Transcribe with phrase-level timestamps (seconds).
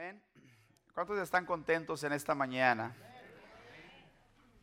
[0.00, 0.22] Amén.
[0.94, 2.94] ¿Cuántos están contentos en esta mañana?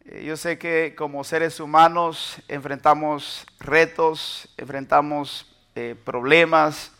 [0.05, 6.93] Eh, yo sé que como seres humanos enfrentamos retos, enfrentamos eh, problemas,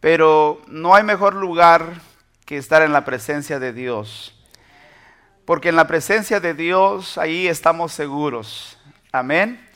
[0.00, 2.02] pero no hay mejor lugar
[2.44, 4.38] que estar en la presencia de Dios.
[5.46, 8.76] Porque en la presencia de Dios ahí estamos seguros.
[9.12, 9.66] Amén.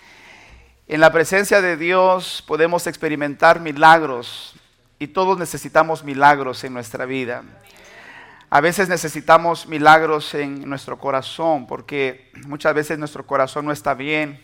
[0.87, 4.55] En la presencia de Dios podemos experimentar milagros,
[4.99, 7.43] y todos necesitamos milagros en nuestra vida.
[8.51, 14.41] A veces necesitamos milagros en nuestro corazón porque muchas veces nuestro corazón no está bien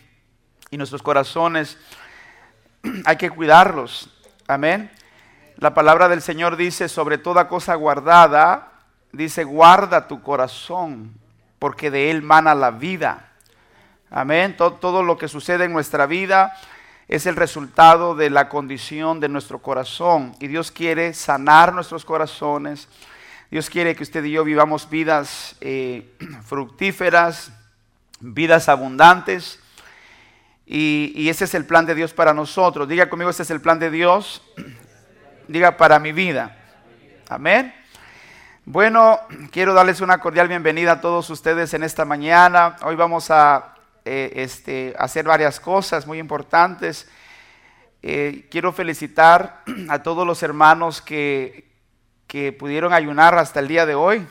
[0.69, 1.77] y nuestros corazones
[3.05, 4.09] hay que cuidarlos.
[4.47, 4.91] Amén.
[5.57, 8.73] La palabra del Señor dice, sobre toda cosa guardada,
[9.11, 11.13] dice, guarda tu corazón
[11.59, 13.31] porque de él mana la vida.
[14.09, 14.57] Amén.
[14.57, 16.53] Todo, todo lo que sucede en nuestra vida
[17.11, 20.33] es el resultado de la condición de nuestro corazón.
[20.39, 22.87] Y Dios quiere sanar nuestros corazones.
[23.51, 26.09] Dios quiere que usted y yo vivamos vidas eh,
[26.45, 27.51] fructíferas,
[28.21, 29.59] vidas abundantes.
[30.65, 32.87] Y, y, ese es el plan de Dios para nosotros.
[32.87, 34.41] Diga conmigo, ese es el plan de Dios.
[35.49, 36.57] Diga para mi vida.
[37.27, 37.75] Amén.
[38.63, 39.19] Bueno,
[39.51, 42.77] quiero darles una cordial bienvenida a todos ustedes en esta mañana.
[42.83, 47.07] Hoy vamos a eh, este, hacer varias cosas muy importantes.
[48.01, 51.69] Eh, quiero felicitar a todos los hermanos que,
[52.25, 54.25] que pudieron ayunar hasta el día de hoy.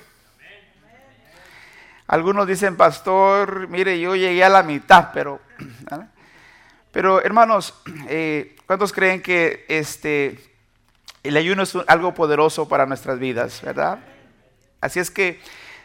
[2.08, 5.41] Algunos dicen, pastor, mire, yo llegué a la mitad, pero,
[6.92, 7.72] pero hermanos,
[8.08, 10.41] eh, ¿cuántos creen que este,
[11.22, 14.00] el ayuno es algo poderoso para nuestras vidas, verdad?
[14.80, 15.41] Así es que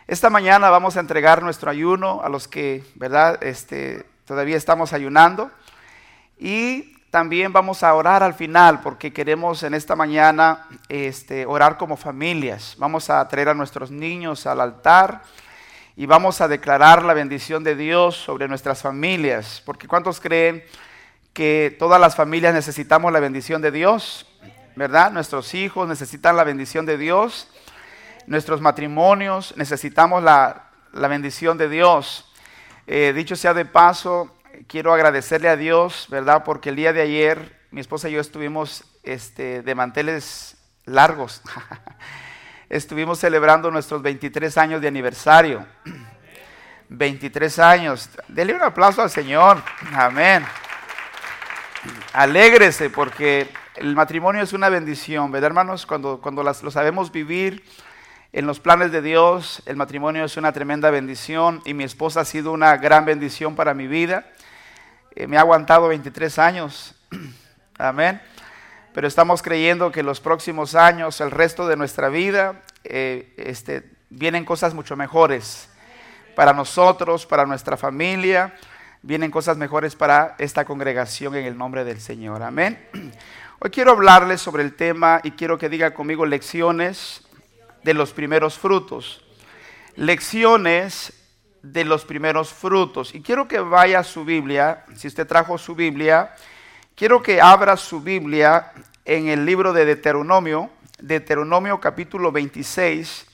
[0.08, 3.44] esta mañana vamos a entregar nuestro ayuno a los que, ¿verdad?
[3.44, 5.50] Este, todavía estamos ayunando.
[6.38, 11.97] Y también vamos a orar al final porque queremos en esta mañana este, orar como
[11.97, 12.75] familias.
[12.78, 15.23] Vamos a traer a nuestros niños al altar
[15.95, 19.64] y vamos a declarar la bendición de Dios sobre nuestras familias.
[19.66, 20.64] Porque ¿cuántos creen
[21.34, 24.28] que todas las familias necesitamos la bendición de Dios?
[24.75, 25.12] ¿Verdad?
[25.12, 27.50] Nuestros hijos necesitan la bendición de Dios
[28.28, 32.31] nuestros matrimonios, necesitamos la, bendición de Dios.
[32.88, 34.36] Eh, dicho sea de paso,
[34.68, 36.44] quiero agradecerle a Dios, ¿verdad?
[36.44, 40.56] Porque el día de ayer mi esposa y yo estuvimos este, de manteles
[40.86, 41.41] largos.
[42.69, 45.66] estuvimos celebrando nuestros 23 años de aniversario.
[46.90, 48.09] 23 años.
[48.28, 49.62] Dele un aplauso al Señor.
[49.94, 50.46] Amén.
[52.13, 55.86] Alégrese porque el matrimonio es una bendición, ¿verdad, hermanos?
[55.86, 57.63] Cuando, cuando lo sabemos vivir
[58.35, 62.25] en los planes de Dios, el matrimonio es una tremenda bendición y mi esposa ha
[62.25, 64.25] sido una gran bendición para mi vida.
[65.16, 66.95] Eh, me ha aguantado 23 años.
[67.78, 68.22] Amén.
[68.94, 74.44] Pero estamos creyendo que los próximos años, el resto de nuestra vida, eh, este, vienen
[74.44, 75.69] cosas mucho mejores
[76.35, 78.53] para nosotros, para nuestra familia.
[79.01, 82.44] Vienen cosas mejores para esta congregación en el nombre del Señor.
[82.44, 82.85] Amén.
[83.59, 87.25] Hoy quiero hablarles sobre el tema y quiero que diga conmigo lecciones
[87.85, 89.23] de los primeros frutos.
[89.96, 91.13] Lecciones
[91.62, 93.13] de los primeros frutos.
[93.13, 96.35] Y quiero que vaya a su Biblia, si usted trajo su Biblia,
[96.95, 98.72] quiero que abra su Biblia
[99.06, 103.28] en el libro de Deuteronomio, Deuteronomio capítulo 26,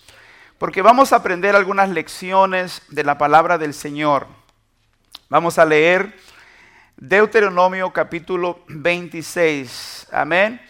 [0.57, 4.28] porque vamos a aprender algunas lecciones de la palabra del Señor.
[5.29, 6.13] Vamos a leer
[6.97, 10.07] Deuteronomio capítulo 26.
[10.11, 10.61] Amén.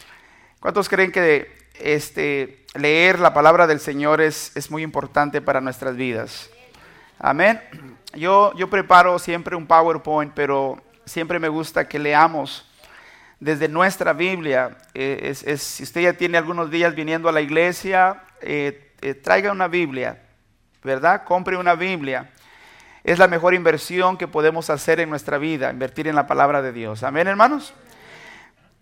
[0.59, 5.95] ¿Cuántos creen que este leer la palabra del Señor es, es muy importante para nuestras
[5.95, 6.49] vidas.
[7.19, 7.61] Amén.
[8.13, 12.65] Yo, yo preparo siempre un PowerPoint, pero siempre me gusta que leamos
[13.39, 14.77] desde nuestra Biblia.
[14.93, 19.51] Eh, es, si usted ya tiene algunos días viniendo a la iglesia, eh, eh, traiga
[19.51, 20.21] una Biblia,
[20.83, 21.23] ¿verdad?
[21.25, 22.29] Compre una Biblia.
[23.03, 26.71] Es la mejor inversión que podemos hacer en nuestra vida, invertir en la palabra de
[26.71, 27.03] Dios.
[27.03, 27.73] Amén, hermanos.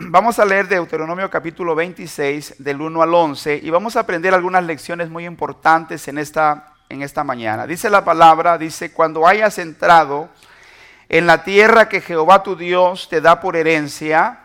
[0.01, 4.63] Vamos a leer Deuteronomio capítulo 26 del 1 al 11 y vamos a aprender algunas
[4.63, 7.67] lecciones muy importantes en esta, en esta mañana.
[7.67, 10.29] Dice la palabra, dice, cuando hayas entrado
[11.09, 14.39] en la tierra que Jehová tu Dios te da por herencia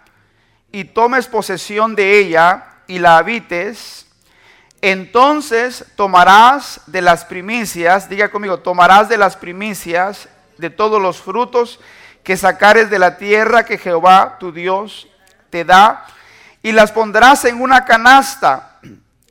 [0.72, 4.08] y tomes posesión de ella y la habites,
[4.82, 11.78] entonces tomarás de las primicias, diga conmigo, tomarás de las primicias de todos los frutos
[12.24, 15.08] que sacares de la tierra que Jehová tu Dios
[15.54, 16.04] te da,
[16.64, 18.80] y las pondrás en una canasta,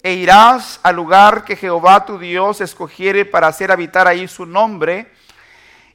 [0.01, 5.11] e irás al lugar que Jehová tu Dios escogiere para hacer habitar ahí su nombre,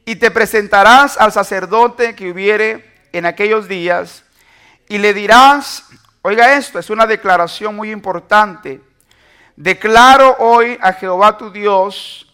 [0.05, 4.23] y te presentarás al sacerdote que hubiere en aquellos días,
[4.87, 5.85] y le dirás,
[6.21, 8.83] oiga esto, es una declaración muy importante,
[9.57, 12.31] declaro hoy a Jehová tu Dios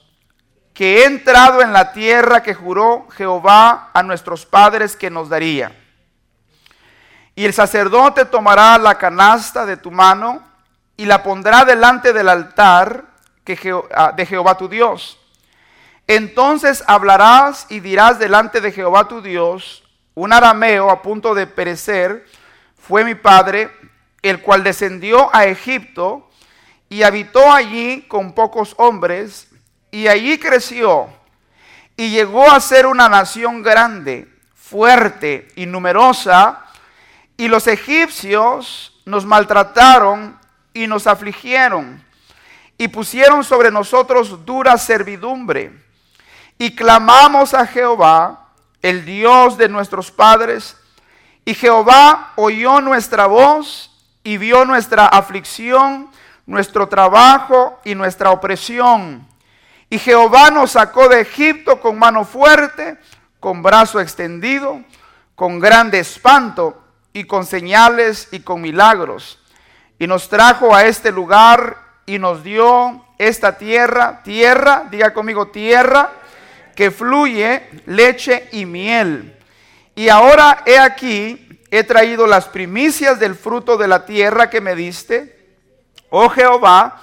[0.73, 5.84] que he entrado en la tierra que juró Jehová a nuestros padres que nos daría.
[7.35, 10.43] Y el sacerdote tomará la canasta de tu mano
[10.97, 13.05] y la pondrá delante del altar
[13.95, 15.19] ah, de Jehová tu Dios.
[16.07, 19.83] Entonces hablarás y dirás delante de Jehová tu Dios,
[20.15, 22.27] un arameo a punto de perecer
[22.79, 23.71] fue mi padre,
[24.21, 26.31] el cual descendió a Egipto
[26.91, 29.49] y habitó allí con pocos hombres,
[29.91, 31.09] y allí creció,
[31.97, 36.64] y llegó a ser una nación grande, fuerte y numerosa,
[37.37, 40.39] y los egipcios nos maltrataron
[40.73, 42.05] y nos afligieron,
[42.79, 45.73] y pusieron sobre nosotros dura servidumbre,
[46.59, 48.49] y clamamos a Jehová,
[48.83, 50.77] el Dios de nuestros padres,
[51.45, 53.91] y Jehová oyó nuestra voz
[54.23, 56.11] y vio nuestra aflicción,
[56.47, 59.27] nuestro trabajo y nuestra opresión.
[59.91, 62.99] Y Jehová nos sacó de Egipto con mano fuerte,
[63.41, 64.83] con brazo extendido,
[65.35, 66.84] con grande espanto
[67.15, 69.39] y con señales y con milagros.
[69.99, 76.11] Y nos trajo a este lugar y nos dio esta tierra, tierra, diga conmigo tierra,
[76.75, 79.39] que fluye leche y miel.
[79.95, 84.75] Y ahora he aquí, he traído las primicias del fruto de la tierra que me
[84.75, 85.39] diste,
[86.11, 87.01] oh Jehová,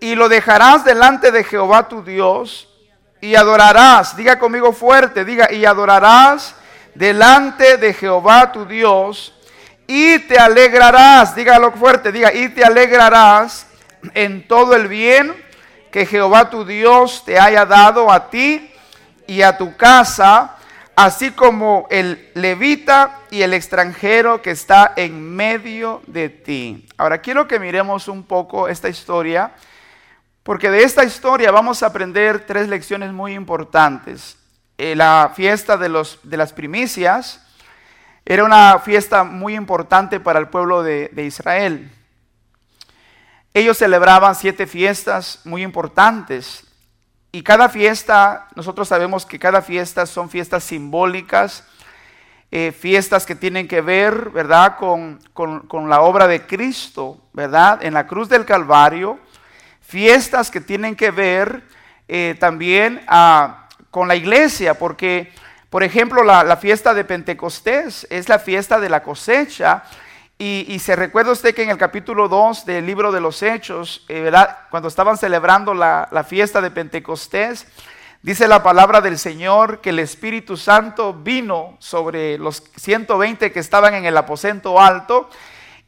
[0.00, 2.70] y lo dejarás delante de Jehová tu Dios,
[3.20, 6.54] y adorarás, diga conmigo fuerte, diga, y adorarás
[6.94, 9.34] delante de Jehová tu Dios,
[9.86, 13.66] y te alegrarás, dígalo fuerte, diga, y te alegrarás
[14.14, 15.34] en todo el bien
[15.90, 18.70] que Jehová tu Dios te haya dado a ti
[19.26, 20.56] y a tu casa,
[20.96, 26.86] así como el levita y el extranjero que está en medio de ti.
[26.96, 29.52] Ahora quiero que miremos un poco esta historia,
[30.42, 34.36] porque de esta historia vamos a aprender tres lecciones muy importantes.
[34.78, 37.40] Eh, la fiesta de, los, de las primicias
[38.24, 41.90] era una fiesta muy importante para el pueblo de Israel.
[43.52, 46.64] Ellos celebraban siete fiestas muy importantes
[47.34, 51.64] y cada fiesta, nosotros sabemos que cada fiesta son fiestas simbólicas,
[52.52, 55.18] eh, fiestas que tienen que ver, ¿verdad?, con,
[55.88, 59.18] la obra de Cristo, ¿verdad?, en la cruz del Calvario,
[59.80, 61.64] fiestas que tienen que ver
[62.06, 63.63] eh, también ah,
[63.94, 65.32] con la iglesia, porque,
[65.70, 69.84] por ejemplo, la, la fiesta de Pentecostés es la fiesta de la cosecha,
[70.36, 74.32] y, se recuerda usted que en el capítulo 2 del libro de los Hechos, eh,
[74.68, 77.68] cuando estaban celebrando la, la fiesta de Pentecostés,
[78.20, 83.94] dice la palabra del Señor que el Espíritu Santo vino sobre los 120 que estaban
[83.94, 85.30] en el aposento alto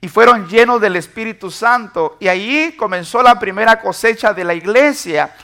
[0.00, 2.16] y fueron llenos del Espíritu Santo.
[2.20, 5.34] Y ahí comenzó la primera cosecha de la iglesia.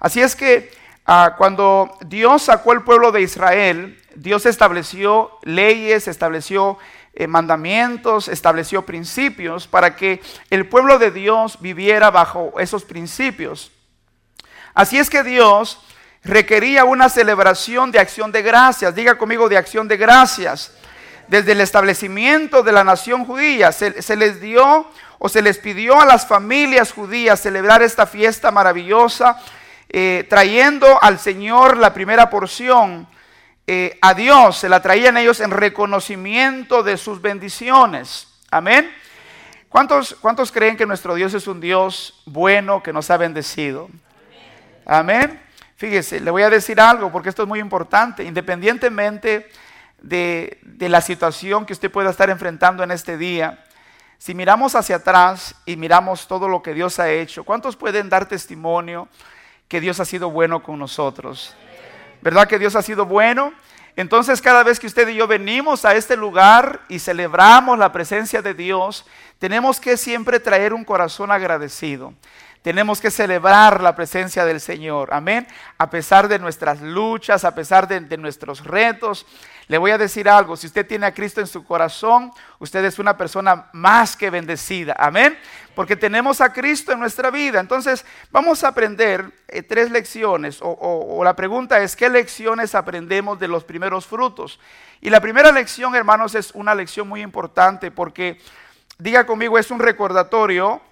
[0.00, 0.77] Así es que
[1.08, 6.78] ah, cuando Dios sacó el pueblo de Israel, Dios estableció leyes, estableció
[7.14, 13.72] eh, mandamientos, estableció principios para que el pueblo de Dios viviera bajo esos principios.
[14.72, 15.80] Así es que Dios
[16.22, 18.94] requería una celebración de acción de gracias.
[18.94, 20.72] Diga conmigo de acción de gracias.
[21.26, 24.86] Desde el establecimiento de la nación judía se, les dio
[25.18, 29.42] o se les pidió a las familias judías celebrar esta fiesta maravillosa,
[29.90, 33.08] eh, trayendo al Señor la primera porción
[33.66, 38.28] eh, a Dios, se la traían ellos en reconocimiento de sus bendiciones.
[38.50, 38.90] Amén.
[39.68, 43.88] ¿Cuántos, ¿Cuántos creen que nuestro Dios es un Dios bueno que nos ha bendecido?
[44.86, 45.40] Amén.
[45.76, 48.24] Fíjese, le voy a decir algo porque esto es muy importante.
[48.24, 49.50] Independientemente
[50.00, 53.64] de, de la situación que usted pueda estar enfrentando en este día,
[54.16, 58.26] si miramos hacia atrás y miramos todo lo que Dios ha hecho, ¿cuántos pueden dar
[58.26, 59.08] testimonio
[59.68, 61.54] que Dios ha sido bueno con nosotros?
[62.20, 63.52] ¿Verdad que Dios ha sido bueno?
[63.96, 68.42] Entonces cada vez que usted y yo venimos a este lugar y celebramos la presencia
[68.42, 69.04] de Dios,
[69.38, 72.14] tenemos que siempre traer un corazón agradecido.
[72.68, 75.08] Tenemos que celebrar la presencia del Señor.
[75.14, 75.46] Amén.
[75.78, 79.24] A pesar de nuestras luchas, a pesar de, nuestros retos.
[79.68, 80.54] Le voy a decir algo.
[80.54, 84.94] Si usted tiene a Cristo en su corazón, usted es una persona más que bendecida.
[84.98, 85.38] Amén.
[85.74, 87.58] Porque tenemos a Cristo en nuestra vida.
[87.58, 90.58] Entonces, vamos a aprender eh, tres lecciones.
[90.60, 94.60] o la pregunta es, ¿qué lecciones aprendemos de los primeros frutos?
[95.00, 98.38] Y la primera lección, hermanos, es una lección muy importante porque,
[98.98, 100.82] diga conmigo, es un recordatorio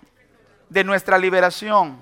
[0.69, 2.01] de nuestra liberación.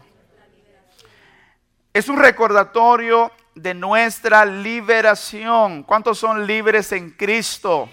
[1.92, 5.83] Es un recordatorio de nuestra liberación.
[5.85, 7.88] ¿Cuántos son libres en Cristo?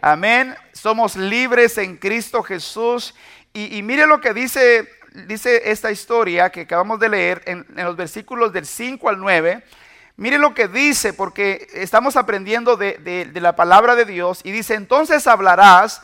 [0.00, 0.54] Amén.
[0.72, 3.14] Somos libres en Cristo Jesús.
[3.52, 4.88] Y, mire lo que dice
[5.26, 9.64] dice esta historia que acabamos de leer en, los versículos del 5 al 9.
[10.16, 14.40] Mire lo que dice, porque estamos aprendiendo de, la palabra de Dios.
[14.44, 16.02] Y dice, entonces hablarás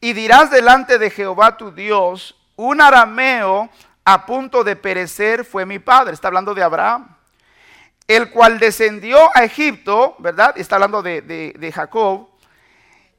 [0.00, 3.68] y dirás delante de Jehová tu Dios, un arameo
[4.04, 6.14] a punto de perecer fue mi padre.
[6.14, 7.08] Está hablando de Abraham.
[8.06, 10.56] El cual descendió a Egipto, ¿verdad?
[10.56, 12.28] Está hablando de, de Jacob.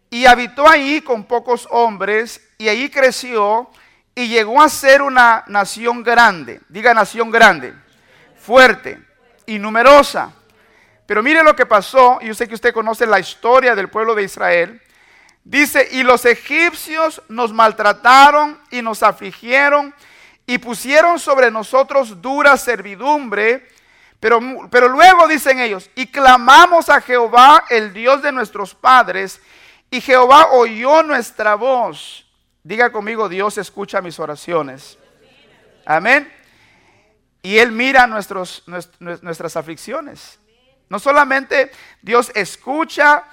[0.09, 3.69] Y habitó ahí con pocos hombres y ahí creció
[4.15, 7.73] y llegó a ser una nación grande, diga nación grande,
[8.37, 8.97] fuerte
[9.45, 10.31] y numerosa.
[11.05, 14.15] Pero mire lo que pasó, y yo sé que usted conoce la historia del pueblo
[14.15, 14.81] de Israel.
[15.45, 19.95] Dice, y los egipcios nos maltrataron y nos afligieron
[20.45, 23.69] y pusieron sobre nosotros dura servidumbre.
[24.19, 29.39] Pero, pero luego dicen ellos, y clamamos a Jehová, el Dios de nuestros padres,
[29.89, 32.25] y Jehová oyó nuestra voz
[32.65, 34.97] Diga conmigo, Dios escucha mis oraciones.
[35.85, 36.33] Amén.
[37.43, 38.63] Y Él mira nuestros,
[38.99, 40.39] nuestras aflicciones.
[40.89, 41.71] No solamente
[42.01, 43.25] Dios escucha,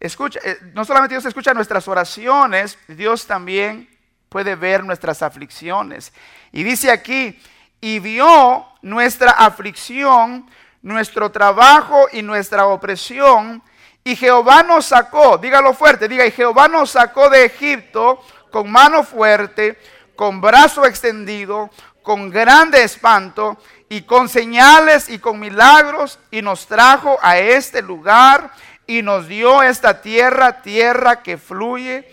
[0.00, 3.88] escucha, eh, no solamente Dios escucha nuestras oraciones, Dios también
[4.28, 6.12] puede ver nuestras aflicciones.
[6.52, 7.40] Y dice aquí,
[7.80, 10.48] y vio nuestra aflicción,
[10.82, 13.62] nuestro trabajo y nuestra opresión,
[14.04, 18.22] y Jehová nos sacó, dígalo fuerte, diga, y Jehová nos sacó de Egipto
[18.52, 19.78] con mano fuerte,
[20.14, 21.70] con brazo extendido,
[22.02, 28.52] con grande espanto y con señales y con milagros y nos trajo a este lugar
[28.86, 32.08] y nos dio esta tierra, tierra que fluye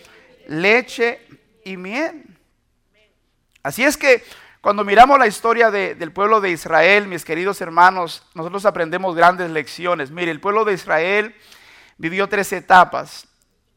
[0.48, 1.20] leche
[1.64, 2.24] y miel.
[3.62, 4.24] Así es que
[4.62, 10.10] cuando miramos la historia del pueblo de Israel, mis queridos hermanos, nosotros aprendemos grandes lecciones.
[10.10, 11.36] Mire, el pueblo de Israel
[11.98, 13.28] vivió tres etapas.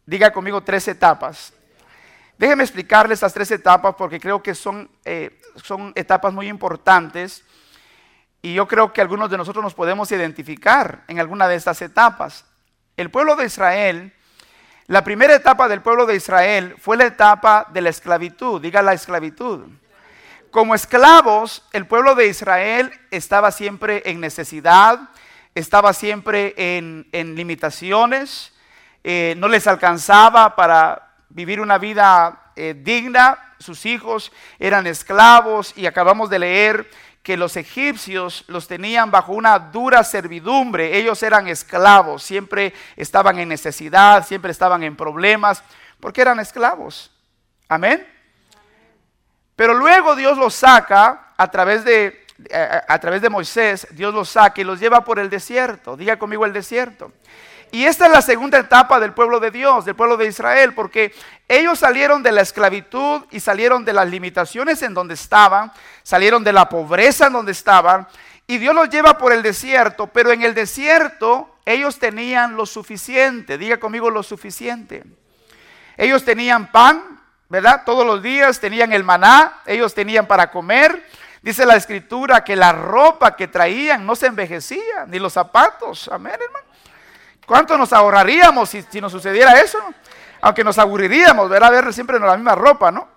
[0.05, 1.53] Diga conmigo tres etapas.
[2.39, 7.45] Déjenme explicarles estas tres etapas porque creo que son, eh, son etapas muy importantes
[8.43, 12.45] y yo creo que algunos de nosotros nos podemos identificar en alguna de estas etapas.
[12.97, 14.13] El pueblo de Israel,
[14.87, 18.95] la primera etapa del pueblo de Israel fue la etapa de la esclavitud, diga la
[18.95, 19.67] esclavitud.
[20.51, 25.11] Como esclavos, el pueblo de Israel estaba siempre en necesidad,
[25.55, 28.55] estaba siempre en, limitaciones,
[29.05, 35.87] eh, no les alcanzaba para, vivir una vida eh, digna, sus hijos eran esclavos y
[35.87, 36.91] acabamos de leer
[37.27, 43.49] que los egipcios los tenían bajo una dura servidumbre, ellos eran esclavos, siempre estaban en
[43.49, 45.61] necesidad, siempre estaban en problemas,
[45.99, 47.11] porque eran esclavos.
[47.69, 48.07] Amén.
[49.57, 52.25] Pero luego Dios los saca a través de
[52.87, 55.97] a través de Moisés, Dios los saca y los lleva por el desierto.
[55.97, 57.11] Diga conmigo el desierto.
[57.77, 61.15] Y esta es la segunda etapa del pueblo de Dios, del pueblo de Israel, porque
[61.47, 65.71] ellos salieron de la esclavitud y salieron de las limitaciones en donde estaban,
[66.03, 68.09] salieron de la pobreza en donde estaban,
[68.47, 73.59] y Dios los lleva por el desierto, pero en el desierto ellos tenían lo suficiente,
[73.59, 75.05] diga conmigo lo suficiente.
[75.99, 77.83] Ellos tenían pan, ¿verdad?
[77.85, 81.07] Todos los días tenían el maná, ellos tenían para comer.
[81.43, 86.09] Dice la escritura que la ropa que traían no se envejecía, ni los zapatos.
[86.09, 86.66] Amén, hermano.
[87.47, 89.79] ¿Cuánto nos ahorraríamos si, nos sucediera eso?
[90.41, 93.09] Aunque nos aburriríamos, ver a ver siempre la misma ropa, ¿no?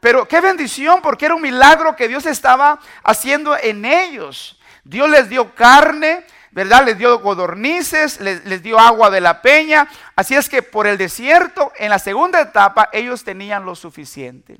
[0.00, 4.58] Pero qué bendición, porque era un milagro que Dios estaba haciendo en ellos.
[4.82, 6.84] Dios les dio carne, ¿verdad?
[6.84, 9.86] Les dio codornices, les, dio agua de la peña.
[10.16, 14.58] Así es que por el desierto, en la segunda etapa, ellos tenían lo suficiente.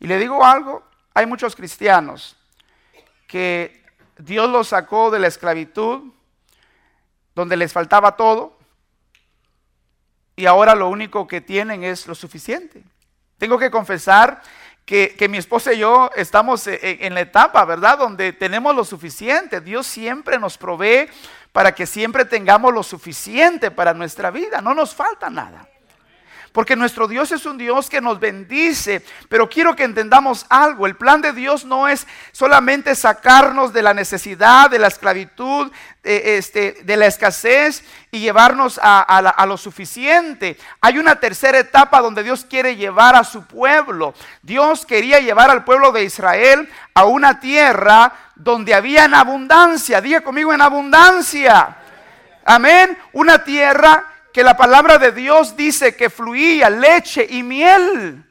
[0.00, 0.82] Y le digo algo,
[1.14, 2.36] hay muchos cristianos
[3.28, 3.84] que
[4.18, 6.12] Dios los sacó de la esclavitud,
[7.34, 8.58] donde les faltaba todo
[10.36, 12.82] y ahora lo único que tienen es lo suficiente.
[13.38, 14.42] Tengo que confesar
[14.84, 17.98] que, mi esposa y yo estamos en, en la etapa, ¿verdad?
[17.98, 19.60] Donde tenemos lo suficiente.
[19.60, 21.08] Dios siempre nos provee
[21.52, 24.60] para que siempre tengamos lo suficiente para nuestra vida.
[24.60, 25.69] No nos falta nada.
[26.52, 29.04] Porque nuestro Dios es un Dios que nos bendice.
[29.28, 30.86] Pero quiero que entendamos algo.
[30.86, 35.70] El plan de Dios no es solamente sacarnos de la necesidad, de la esclavitud,
[36.02, 40.58] de, este, de la escasez y llevarnos a, a, lo suficiente.
[40.80, 44.14] Hay una tercera etapa donde Dios quiere llevar a su pueblo.
[44.42, 50.00] Dios quería llevar al pueblo de Israel a una tierra donde había en abundancia.
[50.00, 51.76] Diga conmigo en abundancia.
[52.44, 52.98] Amén.
[53.12, 58.24] Una tierra que la palabra de Dios dice que fluía leche y miel.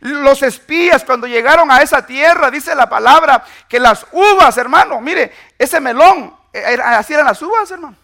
[0.00, 5.32] Los espías cuando llegaron a esa tierra, dice la palabra, que las uvas, hermano, mire,
[5.58, 7.96] ese melón, eh, así eran las uvas, hermano.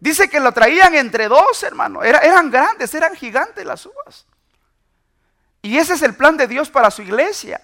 [0.00, 2.02] Dice que lo traían entre dos, hermano.
[2.02, 4.26] eran grandes, eran gigantes las uvas.
[5.62, 7.58] Y ese es el plan de Dios para su iglesia.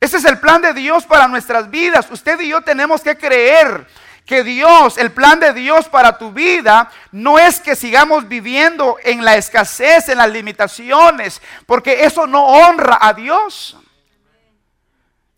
[0.00, 2.10] Ese es el plan de Dios para nuestras vidas.
[2.10, 3.86] Usted y yo tenemos que creer
[4.28, 9.24] que Dios, el plan de Dios para tu vida, no es que sigamos viviendo en
[9.24, 13.78] la escasez, en las limitaciones, porque eso no honra a Dios.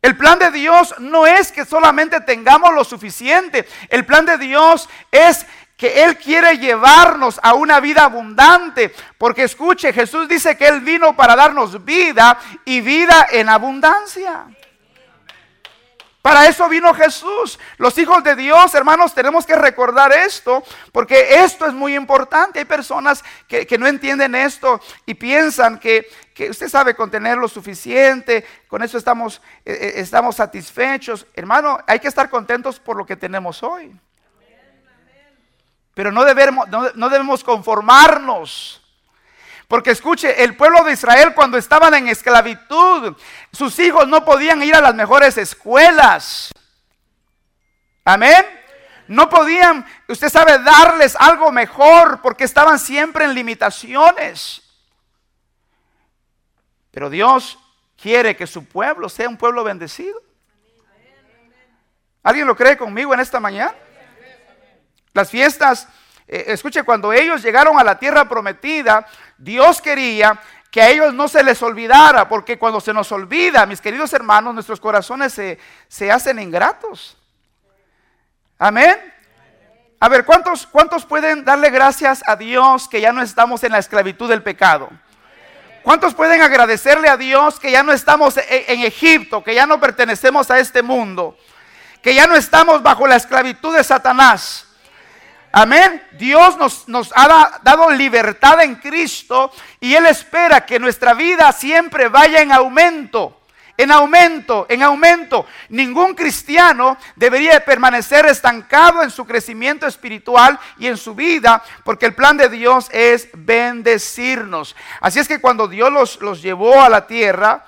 [0.02, 3.68] El plan de Dios no es que solamente tengamos lo suficiente.
[3.90, 8.92] El plan de Dios es que Él quiere llevarnos a una vida abundante.
[9.18, 14.46] Porque escuche, Jesús dice que Él vino para darnos vida y vida en abundancia.
[16.22, 17.58] Para eso vino Jesús.
[17.78, 20.62] Los hijos de Dios, hermanos, tenemos que recordar esto,
[20.92, 22.58] porque esto es muy importante.
[22.58, 26.06] Hay personas que, no entienden esto y piensan que,
[26.50, 31.26] usted sabe contener lo suficiente, con eso estamos, eh, eh, estamos satisfechos.
[31.34, 33.94] Hermano, hay que estar contentos por lo que tenemos hoy.
[35.94, 38.79] Pero no debemos, no, debemos conformarnos.
[39.70, 43.16] Porque escuche, el pueblo de Israel cuando estaban en esclavitud,
[43.52, 46.50] sus hijos no podían ir a las mejores escuelas.
[48.04, 48.44] Amén.
[49.06, 54.60] No podían, usted sabe, darles algo mejor porque estaban siempre en limitaciones.
[56.90, 57.56] Pero Dios
[57.96, 60.20] quiere que su pueblo sea un pueblo bendecido.
[62.24, 63.76] ¿Alguien lo cree conmigo en esta mañana?
[65.12, 65.86] Las fiestas,
[66.32, 69.04] eh, escuche, cuando ellos llegaron a la tierra prometida,
[69.36, 73.80] Dios quería que a ellos no se les olvidara, porque cuando se nos olvida, mis
[73.80, 75.58] queridos hermanos, nuestros corazones se,
[75.88, 77.18] se hacen ingratos.
[78.56, 78.96] Amén.
[79.98, 83.78] A ver, ¿cuántos, ¿cuántos pueden darle gracias a Dios que ya no estamos en la
[83.78, 84.88] esclavitud del pecado?
[85.82, 89.80] ¿Cuántos pueden agradecerle a Dios que ya no estamos e, en Egipto, que ya no
[89.80, 91.36] pertenecemos a este mundo,
[92.00, 94.69] que ya no estamos bajo la esclavitud de Satanás?
[95.52, 96.00] Amén.
[96.12, 102.08] Dios nos, nos, ha dado libertad en Cristo y Él espera que nuestra vida siempre
[102.08, 103.36] vaya en aumento.
[103.76, 105.46] En aumento, en aumento.
[105.70, 112.14] Ningún cristiano debería permanecer estancado en su crecimiento espiritual y en su vida, porque el
[112.14, 114.76] plan de Dios es bendecirnos.
[115.00, 117.64] Así es que cuando Dios los, los llevó a la tierra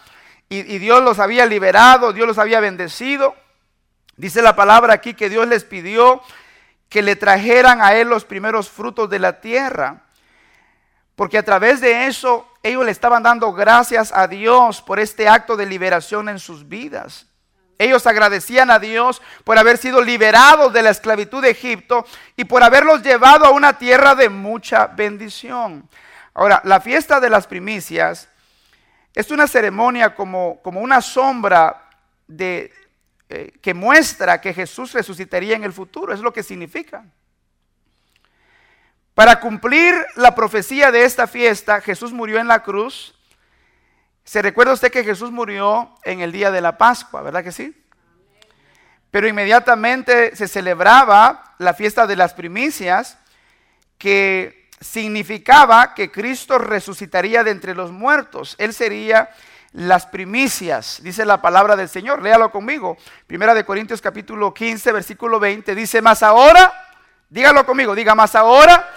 [0.51, 3.35] y, y Dios los había liberado, Dios los había bendecido,
[4.15, 6.23] dice la palabra aquí que Dios les pidió
[6.93, 10.03] que le trajeran a él los primeros frutos de la tierra.
[11.17, 15.57] Porque a través de eso ellos le estaban dando gracias a Dios por este acto
[15.57, 17.27] de liberación en sus vidas.
[17.79, 22.05] Ellos agradecían a Dios por haber sido liberados de la esclavitud de Egipto
[22.37, 25.89] y por haberlos llevado a una tierra de mucha bendición.
[26.35, 28.29] Ahora, la fiesta de las primicias
[29.15, 31.89] es una ceremonia como, como una sombra
[32.27, 32.71] de,
[33.35, 36.13] eh, que muestra que Jesús resucitaría en el futuro.
[36.13, 37.03] Es lo que significa.
[39.15, 43.15] Para cumplir la profecía de esta fiesta, Jesús murió en la cruz.
[44.23, 47.75] Se recuerda usted que Jesús murió en el día de la Pascua, ¿verdad que sí?
[49.11, 53.17] Pero inmediatamente se celebraba la fiesta de las primicias,
[53.97, 58.57] que significaba que Cristo resucitaría de entre los muertos.
[58.59, 59.31] Él sería
[59.73, 62.23] las primicias, dice la palabra del Señor.
[62.23, 62.97] Léalo conmigo.
[63.27, 65.75] Primera de Corintios capítulo 15, versículo 20.
[65.75, 66.73] Dice, más ahora,
[67.31, 68.91] dígalo conmigo, diga más ahora,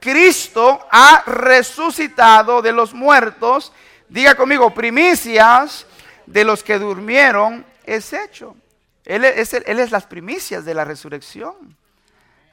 [0.00, 3.72] Cristo ha resucitado de los muertos.
[4.08, 5.86] Diga conmigo, primicias
[6.26, 8.56] de los que durmieron es hecho.
[9.04, 11.76] Él es, él es las primicias de la resurrección.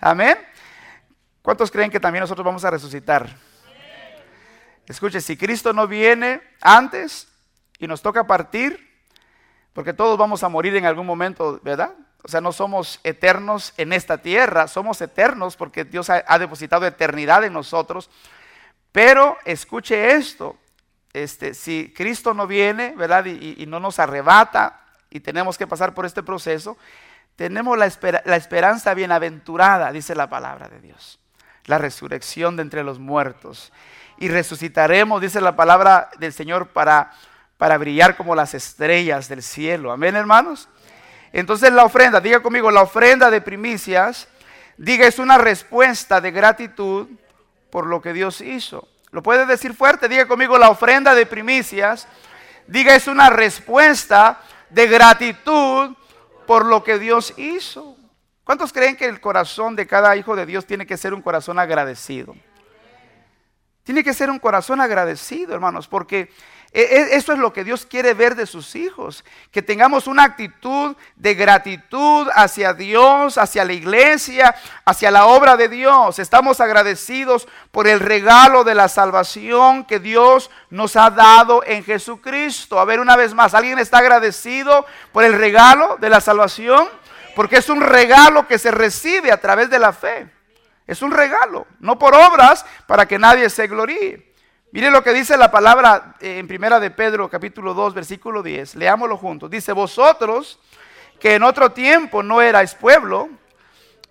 [0.02, 0.38] Amén.
[1.42, 3.30] ¿Cuántos creen que también nosotros vamos a resucitar?
[4.86, 7.29] Escuche, si Cristo no viene antes,
[7.80, 8.88] y nos toca partir,
[9.74, 11.94] porque todos vamos a morir en algún momento, ¿verdad?
[12.22, 17.46] O sea, no somos eternos en esta tierra, somos eternos porque Dios ha, depositado eternidad
[17.46, 18.10] en nosotros.
[18.92, 20.58] Pero escuche esto,
[21.14, 23.26] este, si Cristo no viene, ¿verdad?
[23.26, 26.78] Y, no nos arrebata y tenemos que pasar por este proceso,
[27.38, 27.90] tenemos la,
[28.26, 31.20] la esperanza bienaventurada, dice la palabra de Dios.
[31.66, 33.72] La resurrección de entre los muertos.
[34.18, 37.12] Y resucitaremos, dice la palabra del Señor, para
[37.60, 39.92] para brillar como las estrellas del cielo.
[39.92, 40.70] Amén, hermanos.
[41.34, 44.30] Entonces la ofrenda, diga conmigo, la ofrenda de primicias,
[44.78, 47.10] diga, es una respuesta de gratitud
[47.70, 48.88] por lo que Dios hizo.
[49.12, 50.08] ¿Lo puede decir fuerte?
[50.08, 52.08] Diga conmigo, la ofrenda de primicias,
[52.66, 55.98] diga, es una respuesta de gratitud
[56.48, 57.98] por lo que Dios hizo.
[58.46, 61.60] ¿Cuántos creen que el corazón de cada hijo de Dios tiene que ser un corazón
[61.60, 62.38] agradecido?
[63.84, 66.30] Tiene que ser un corazón agradecido, hermanos, porque
[66.72, 70.24] E, e, eso es lo que Dios quiere ver de sus hijos, que tengamos una
[70.24, 76.20] actitud de gratitud hacia Dios, hacia la iglesia, hacia la obra de Dios.
[76.20, 82.80] Estamos agradecidos por el regalo de la salvación que Dios nos ha dado en Jesucristo.
[82.80, 86.88] A ver una vez más, ¿alguien está agradecido por el regalo de la salvación?
[87.36, 90.39] Porque es un regalo que se recibe a través de la fe.
[90.90, 94.34] Es un regalo, no por obras para que nadie se gloríe.
[94.72, 98.74] Mire lo que dice la palabra eh, en primera de Pedro capítulo 2 versículo 10.
[98.74, 99.52] Leámoslo juntos.
[99.52, 100.60] Dice, vosotros
[101.20, 103.30] que en otro tiempo no erais pueblo,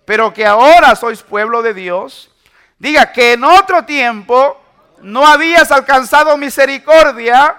[0.05, 2.33] pero que ahora sois pueblo de Dios.
[2.77, 4.57] Diga que en otro tiempo
[5.01, 7.57] no habías alcanzado misericordia.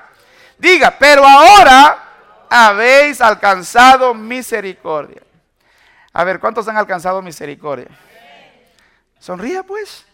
[0.57, 2.05] Diga, pero ahora
[2.49, 5.21] habéis alcanzado misericordia.
[6.15, 7.89] A ver, ¿cuántos han alcanzado misericordia?
[9.21, 10.07] Sonría pues.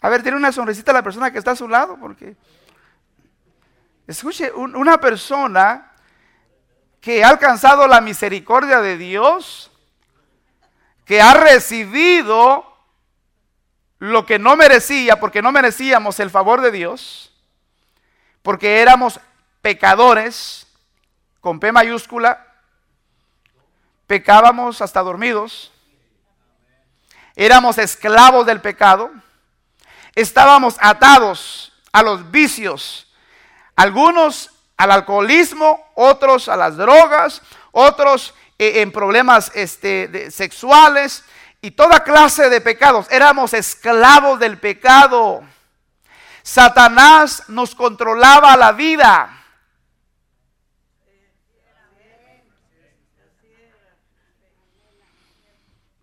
[0.00, 2.36] A ver, tiene una sonrisita la persona que está a su lado, porque
[4.06, 5.92] escuche, una persona
[7.00, 9.70] que ha alcanzado la misericordia de Dios,
[11.04, 12.64] que ha recibido
[13.98, 17.32] lo que no merecía, porque no merecíamos el favor de Dios,
[18.42, 19.20] porque éramos
[19.62, 20.66] pecadores,
[21.40, 22.47] con P mayúscula,
[24.08, 25.70] pecábamos hasta dormidos,
[27.36, 29.12] éramos esclavos del pecado,
[30.16, 33.06] estábamos atados a los vicios,
[33.76, 41.22] algunos al alcoholismo, otros a las drogas, otros eh, en problemas este, sexuales
[41.60, 43.06] y toda clase de pecados.
[43.10, 45.42] Éramos esclavos del pecado.
[46.42, 49.37] Satanás nos controlaba la vida.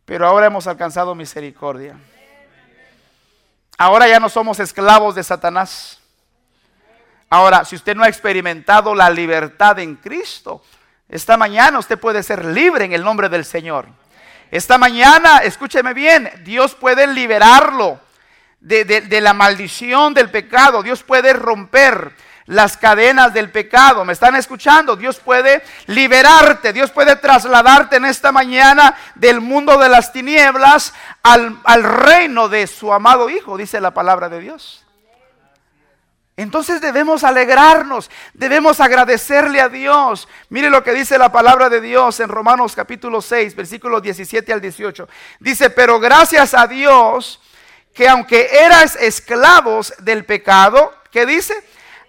[0.06, 1.98] Pero ahora hemos alcanzado misericordia.
[3.78, 6.00] Ahora ya no somos esclavos de Satanás.
[7.30, 10.64] Ahora, si usted no ha experimentado la libertad en Cristo,
[11.10, 13.88] esta mañana usted puede ser libre en el nombre del Señor.
[14.52, 18.00] Esta mañana, escúcheme bien, Dios puede liberarlo
[18.60, 20.84] de, de la maldición del pecado.
[20.84, 22.14] Dios puede romper
[22.46, 24.06] las cadenas del pecado.
[24.06, 24.96] ¿Me están escuchando?
[24.96, 31.84] Dios puede liberarte, Dios puede trasladarte en esta mañana del mundo de las tinieblas al,
[31.84, 34.82] reino de su amado Hijo, dice la palabra de Dios.
[36.38, 40.28] Entonces debemos alegrarnos, debemos agradecerle a Dios.
[40.50, 44.60] Mire lo que dice la palabra de Dios en Romanos capítulo 6, versículos 17 al
[44.60, 45.08] 18.
[45.40, 47.40] Dice, pero gracias a Dios
[47.94, 51.56] que aunque eras esclavos del pecado, ¿qué dice?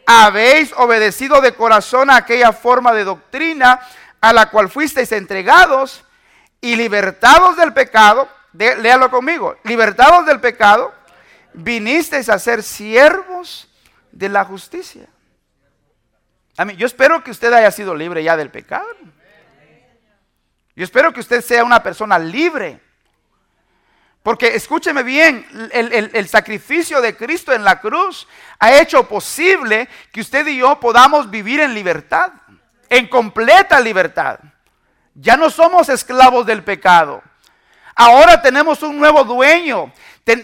[0.07, 3.81] Habéis obedecido de corazón a aquella forma de doctrina
[4.21, 6.05] a la cual fuisteis entregados
[6.61, 10.95] y libertados del pecado, léalo conmigo, libertados del pecado,
[11.53, 13.69] vinisteis a ser siervos
[14.13, 15.09] de la justicia.
[16.77, 18.87] Yo espero que usted haya sido libre ya del pecado.
[20.75, 22.81] Yo espero que usted sea una persona libre
[24.27, 28.27] porque escúcheme bien, el, sacrificio de Cristo en la cruz
[28.59, 32.33] ha hecho posible que usted y yo podamos vivir en libertad,
[32.89, 34.41] en completa libertad.
[35.15, 37.23] Ya no somos esclavos del pecado.
[37.95, 39.93] Ahora tenemos un nuevo dueño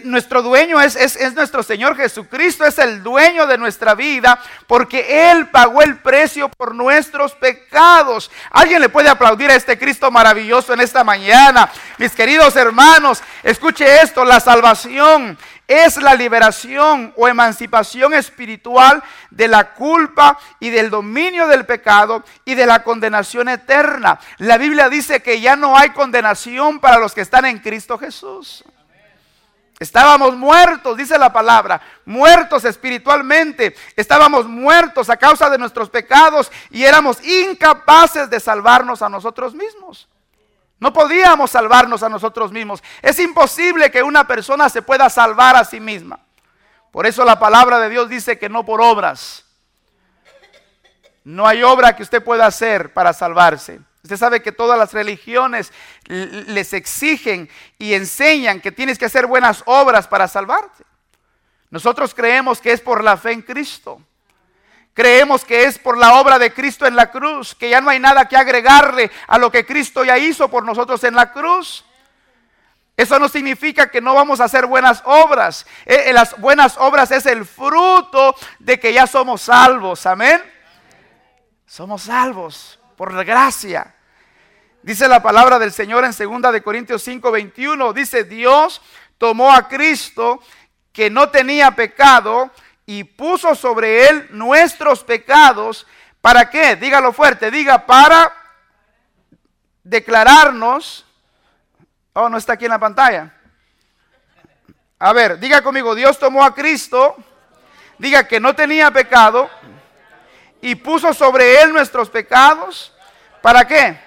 [0.03, 5.49] nuestro dueño es, es, nuestro Señor Jesucristo, es el dueño de nuestra vida, porque Él
[5.49, 8.31] pagó el precio por nuestros pecados.
[8.51, 11.69] ¿Alguien le puede aplaudir a este Cristo maravilloso en esta mañana?
[11.97, 19.73] Mis queridos hermanos, escuche esto, la salvación es la liberación o emancipación espiritual de la
[19.73, 24.17] culpa y del dominio del pecado y de la condenación eterna.
[24.37, 28.63] La Biblia dice que ya no hay condenación para los que están en Cristo Jesús.
[29.83, 33.75] Estábamos muertos, dice la palabra, muertos espiritualmente.
[33.97, 40.07] Estábamos muertos a causa de nuestros pecados y éramos incapaces de salvarnos a nosotros mismos.
[40.79, 42.81] No podíamos salvarnos a nosotros mismos.
[43.01, 46.17] Es imposible que una persona se pueda salvar a sí misma.
[46.89, 49.43] Por eso la palabra de Dios dice que no por obras.
[51.25, 53.81] No hay obra que usted pueda hacer para salvarse.
[54.03, 55.71] Usted sabe que todas las religiones
[56.07, 60.83] les exigen y enseñan que tienes que hacer buenas obras para salvarte.
[61.69, 64.01] Nosotros creemos que es por la fe en Cristo.
[64.93, 67.99] Creemos que es por la obra de Cristo en la cruz, que ya no hay
[67.99, 71.85] nada que agregarle a lo que Cristo ya hizo por nosotros en la cruz.
[72.97, 75.65] Eso no significa que no vamos a hacer buenas obras.
[75.85, 80.05] Eh, eh, las buenas obras es el fruto de que ya somos salvos.
[80.05, 80.43] Amén.
[81.65, 83.95] Somos salvos por gracia.
[84.81, 87.93] Dice la palabra del Señor en 2 de Corintios 5, 21.
[87.93, 88.81] Dice, Dios
[89.17, 90.41] tomó a Cristo
[90.91, 92.51] que no tenía pecado
[92.85, 95.87] y puso sobre él nuestros pecados.
[96.21, 96.75] ¿Para qué?
[96.75, 98.33] Dígalo fuerte, diga para
[99.83, 101.05] declararnos.
[102.13, 103.33] Oh, no está aquí en la pantalla.
[104.99, 107.15] A ver, diga conmigo, Dios tomó a Cristo,
[107.97, 109.49] diga que no tenía pecado
[110.63, 112.93] y puso sobre él nuestros pecados.
[113.41, 113.99] ¿Para qué?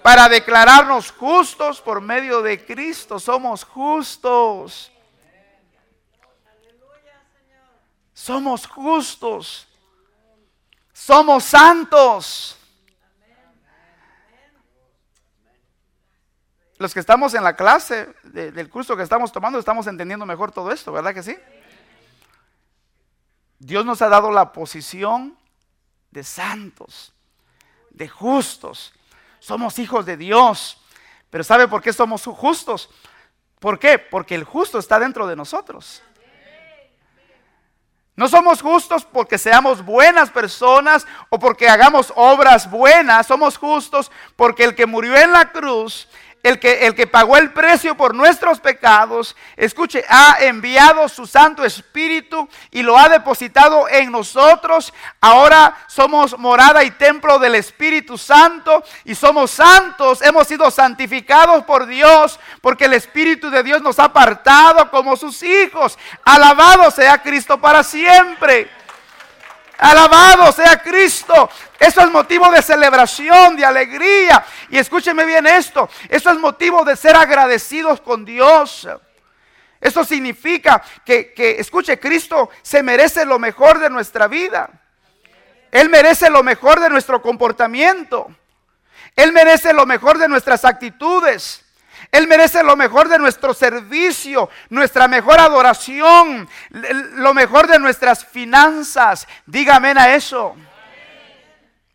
[0.00, 3.18] Para declararnos justos por medio de Cristo.
[3.18, 4.92] Somos justos.
[8.12, 9.66] Somos justos.
[10.92, 12.56] Somos santos.
[16.78, 20.70] Los que estamos en la clase del curso que estamos tomando estamos entendiendo mejor todo
[20.70, 21.36] esto, ¿verdad que sí?
[23.58, 25.36] Dios nos ha dado la posición
[26.14, 27.12] de santos,
[27.90, 28.94] de justos.
[29.40, 30.78] Somos hijos de Dios.
[31.28, 32.88] Pero ¿sabe por qué somos justos?
[33.58, 33.98] ¿Por qué?
[33.98, 36.02] Porque el justo está dentro de nosotros.
[38.14, 43.26] No somos justos porque seamos buenas personas o porque hagamos obras buenas.
[43.26, 46.08] Somos justos porque el que murió en la cruz
[46.44, 51.64] el que, el que pagó el precio por nuestros pecados, escuche, ha enviado su Santo
[51.64, 54.92] Espíritu y lo ha depositado en nosotros.
[55.22, 60.20] Ahora somos morada y templo del Espíritu Santo y somos santos.
[60.20, 65.42] Hemos sido santificados por Dios porque el Espíritu de Dios nos ha apartado como sus
[65.42, 65.98] hijos.
[66.26, 68.70] Alabado sea Cristo para siempre.
[69.78, 71.50] Alabado sea Cristo.
[71.78, 74.44] Eso es motivo de celebración, de alegría.
[74.70, 75.88] Y escúcheme bien esto.
[76.08, 78.88] Eso es motivo de ser agradecidos con Dios.
[79.80, 84.70] Eso significa que, que, escuche, Cristo se merece lo mejor de nuestra vida.
[85.70, 88.28] Él merece lo mejor de nuestro comportamiento.
[89.16, 91.63] Él merece lo mejor de nuestras actitudes.
[92.14, 99.26] Él merece lo mejor de nuestro servicio, nuestra mejor adoración, lo mejor de nuestras finanzas.
[99.46, 100.54] Dígame a eso.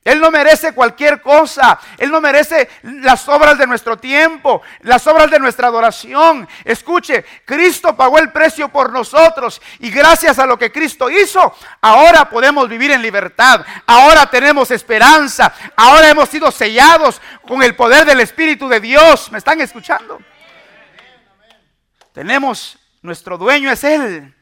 [0.10, 1.80] Él no merece cualquier cosa.
[1.98, 6.48] Él no merece las obras de nuestro tiempo, las obras de nuestra adoración.
[6.66, 12.28] Escuche, Cristo pagó el precio por nosotros y gracias a lo que Cristo hizo, ahora
[12.28, 13.64] podemos vivir en libertad.
[13.86, 15.54] Ahora tenemos esperanza.
[15.76, 19.32] Ahora hemos sido sellados con el poder del Espíritu de Dios.
[19.32, 20.20] ¿Me están escuchando?
[22.14, 24.34] Tenemos, nuestro dueño es Él.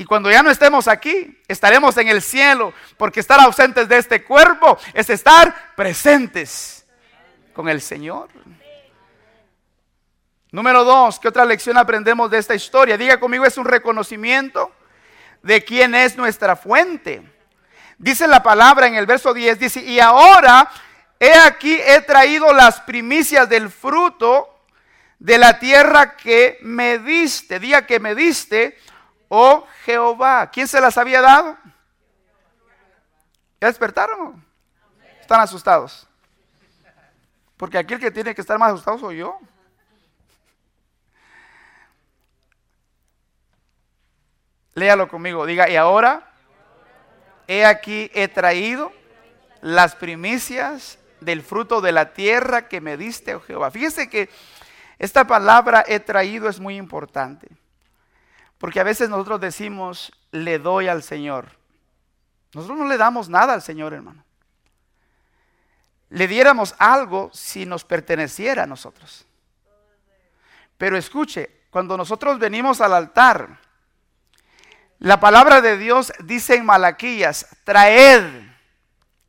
[0.00, 4.22] Y cuando ya no estemos aquí, estaremos en el cielo, porque estar ausentes de este
[4.22, 6.86] cuerpo es estar presentes
[7.52, 8.28] con el Señor.
[10.52, 12.96] Número dos, ¿qué otra lección aprendemos de esta historia?
[12.96, 14.70] Diga conmigo, es un reconocimiento
[15.42, 17.20] de quién es nuestra fuente.
[17.98, 20.70] Dice la palabra en el verso 10, dice, y ahora
[21.18, 24.62] he aquí he traído las primicias del fruto
[25.18, 27.58] de la tierra que me diste.
[27.58, 28.78] Diga que me diste
[29.28, 30.50] oh Jehová.
[30.50, 31.56] ¿Quién se las había dado?
[33.60, 34.44] ¿Ya despertaron?
[35.20, 36.06] Están asustados.
[37.56, 39.38] Porque aquí el que tiene que estar más asustado soy yo.
[44.74, 45.44] Léalo conmigo.
[45.44, 46.30] Diga, y ahora
[47.48, 48.92] he aquí, he traído
[49.60, 53.72] las primicias del fruto de la tierra que me diste, oh Jehová.
[53.72, 54.30] Fíjese que
[54.98, 57.48] esta palabra he traído es muy importante.
[58.58, 61.46] Porque a veces nosotros decimos, le doy al Señor.
[62.54, 64.24] Nosotros no le damos nada al Señor, hermano.
[66.10, 69.26] Le diéramos algo si nos perteneciera a nosotros.
[70.76, 73.58] Pero escuche, cuando nosotros venimos al altar,
[74.98, 78.22] la palabra de Dios dice en Malaquías, traed.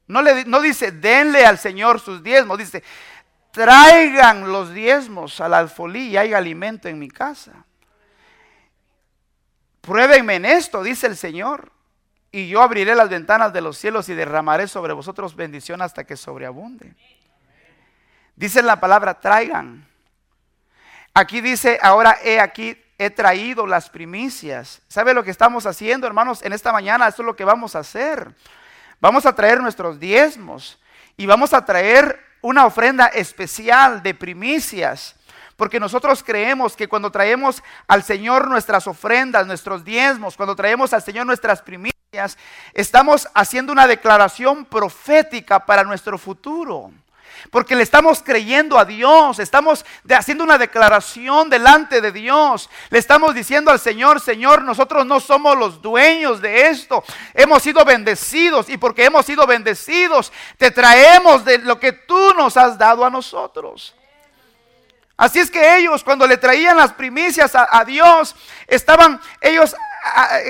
[0.08, 2.84] No, le, no dice, denle al Señor sus diezmos, dice,
[3.52, 7.66] traigan los diezmos al alfolí y hay alimento en mi casa.
[9.90, 11.72] Pruébenme en esto, dice el Señor,
[12.32, 16.16] y yo abriré las ventanas de los cielos y derramaré sobre vosotros bendición hasta que
[16.16, 16.94] sobreabunde.
[18.36, 19.88] Dice la palabra, traigan.
[21.12, 24.80] Aquí dice, ahora he aquí, he traído las primicias.
[24.90, 26.44] ¿Sabe lo que estamos haciendo, hermanos?
[26.44, 28.36] En esta mañana, esto es lo que vamos a hacer.
[29.02, 30.80] Vamos a traer nuestros diezmos
[31.18, 35.16] y vamos a traer una ofrenda especial de primicias
[35.60, 41.04] porque nosotros creemos que cuando traemos al Señor nuestras ofrendas, nuestros diezmos, cuando traemos al
[41.04, 42.38] Señor nuestras primicias,
[42.74, 46.92] estamos haciendo una declaración profética para nuestro futuro.
[47.52, 52.70] Porque le estamos creyendo a Dios, estamos haciendo una declaración delante de Dios.
[52.90, 57.04] Le estamos diciendo al Señor, Señor, nosotros no somos los dueños de esto.
[57.34, 62.56] Hemos sido bendecidos y porque hemos sido bendecidos, te traemos de lo que tú nos
[62.56, 63.94] has dado a nosotros.
[65.20, 69.76] Así es que ellos cuando le traían las primicias a, Dios, estaban ellos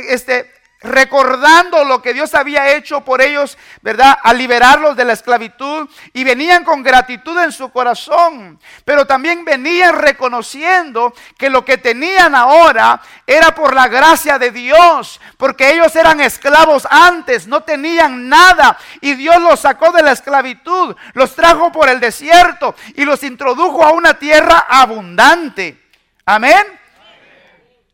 [0.10, 4.18] este, recordando lo que Dios había hecho por ellos, ¿verdad?
[4.24, 9.96] A liberarlos de la esclavitud y venían con gratitud en su corazón, pero también venían
[9.96, 16.22] reconociendo que lo que tenían ahora era por la gracia de Dios, porque ellos eran
[16.22, 21.90] esclavos antes, no tenían nada y Dios los sacó de la esclavitud, los trajo por
[21.90, 25.90] el desierto y los introdujo a una tierra abundante.
[26.26, 26.79] Amén.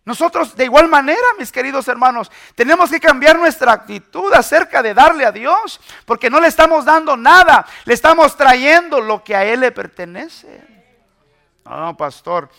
[0.05, 5.25] Nosotros de igual manera, mis queridos hermanos, tenemos que cambiar nuestra actitud acerca de darle
[5.25, 9.61] a Dios, porque no le estamos dando nada, le estamos trayendo lo que a Él
[9.61, 10.63] le pertenece.
[11.65, 12.49] No, pastor,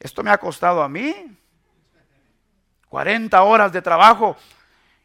[0.00, 1.38] esto me ha costado a mí
[2.88, 4.36] 40 horas de trabajo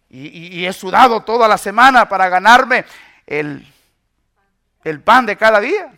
[0.10, 2.86] y, he sudado toda la semana para ganarme
[3.28, 3.71] el,
[4.84, 5.95] el pan de cada día.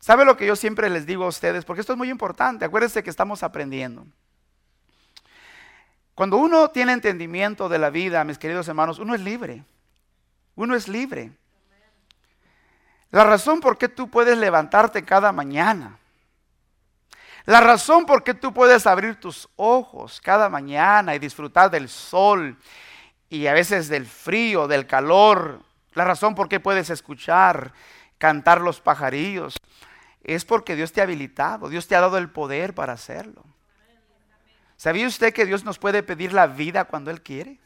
[0.00, 1.66] ¿Sabe lo que yo siempre les digo a ustedes?
[1.66, 2.64] Porque esto es muy importante.
[2.64, 4.06] Acuérdense que estamos aprendiendo.
[6.14, 9.62] Cuando uno tiene entendimiento de la vida, mis queridos hermanos, uno es libre.
[10.54, 11.32] Uno es libre.
[13.10, 15.98] La razón por qué tú puedes levantarte cada mañana.
[17.44, 22.56] La razón por qué tú puedes abrir tus ojos cada mañana y disfrutar del sol
[23.28, 25.60] y a veces del frío, del calor.
[25.92, 27.72] La razón por qué puedes escuchar,
[28.18, 29.56] cantar los pajarillos
[30.22, 33.44] es porque Dios te ha habilitado, Dios te ha dado el poder para hacerlo.
[34.76, 37.58] ¿Sabía usted que Dios nos puede pedir la vida cuando Él quiere?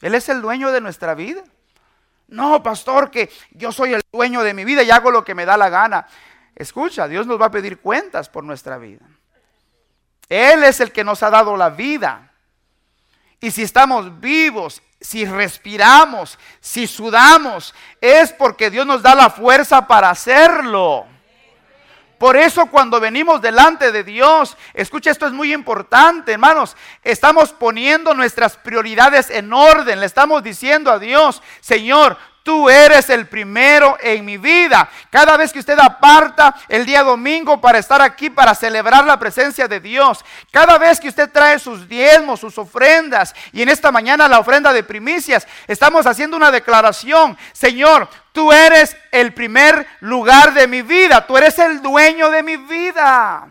[0.00, 1.42] Él es el dueño de nuestra vida.
[2.28, 5.44] No, pastor, que yo soy el dueño de mi vida y hago lo que me
[5.44, 6.06] da la gana.
[6.54, 9.04] Escucha, Dios nos va a pedir cuentas por nuestra vida.
[10.28, 12.32] Él es el que nos ha dado la vida.
[13.40, 19.86] Y si estamos vivos si respiramos, si sudamos, es porque Dios nos da la fuerza
[19.86, 21.06] para hacerlo.
[22.16, 28.14] Por eso cuando venimos delante de Dios, escucha, esto es muy importante, hermanos, estamos poniendo
[28.14, 34.22] nuestras prioridades en orden, le estamos diciendo a Dios, Señor, Tú eres el primero en
[34.22, 34.86] mi vida.
[35.08, 39.66] Cada vez que usted aparta el día domingo para estar aquí, para celebrar la presencia
[39.66, 40.22] de Dios.
[40.50, 43.34] Cada vez que usted trae sus diezmos, sus ofrendas.
[43.50, 45.48] Y en esta mañana la ofrenda de primicias.
[45.66, 47.34] Estamos haciendo una declaración.
[47.54, 51.26] Señor, tú eres el primer lugar de mi vida.
[51.26, 53.48] Tú eres el dueño de mi vida.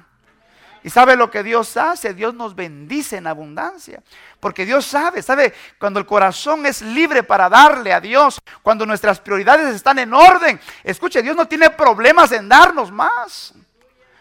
[0.84, 2.14] ¿Y sabe lo que Dios hace?
[2.14, 4.04] Dios nos bendice en abundancia.
[4.44, 9.22] Porque Dios sabe, sabe, cuando el corazón es libre para darle a Dios, cuando nuestras
[9.22, 13.54] prioridades están en orden, escuche, Dios no tiene problemas en darnos más.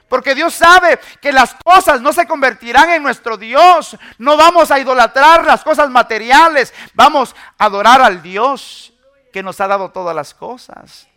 [0.08, 3.96] Porque Dios sabe que las cosas no se convertirán en nuestro Dios.
[4.16, 6.72] No vamos a idolatrar las cosas materiales.
[6.94, 8.92] Vamos a adorar al Dios
[9.32, 11.08] que nos ha dado todas las cosas.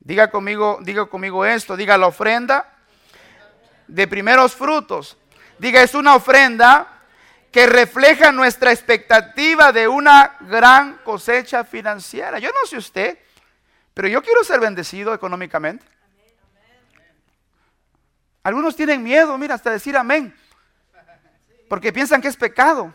[0.00, 1.76] Diga conmigo, diga conmigo esto.
[1.76, 2.72] Diga la ofrenda
[3.86, 5.18] de primeros frutos.
[5.58, 6.95] Diga, es una ofrenda
[7.56, 12.38] que refleja nuestra expectativa de una gran cosecha financiera.
[12.38, 13.18] Yo no sé usted,
[13.94, 15.82] pero yo quiero ser bendecido económicamente.
[18.42, 20.36] Algunos tienen miedo, mira, hasta decir amén,
[21.66, 22.94] porque piensan que es pecado.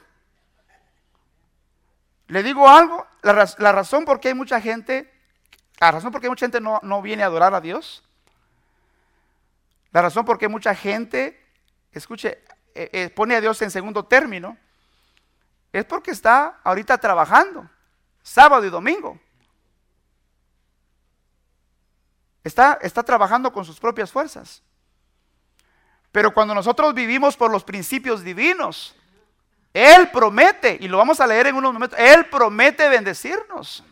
[2.27, 3.33] Le digo algo, la,
[3.71, 5.11] razón por qué hay mucha gente,
[5.79, 8.03] la razón por qué mucha gente no, no viene a adorar a Dios,
[9.91, 11.43] la razón por qué mucha gente,
[11.93, 12.43] escuche,
[12.75, 14.57] eh, eh, pone a Dios en segundo término,
[15.71, 17.69] es porque está ahorita trabajando,
[18.21, 19.19] sábado y domingo.
[22.43, 24.61] Está, está trabajando con sus propias fuerzas.
[26.11, 28.95] Pero cuando nosotros vivimos por los principios divinos,
[29.73, 33.83] Él promete, y lo vamos a leer en unos momentos, Él promete bendecirnos.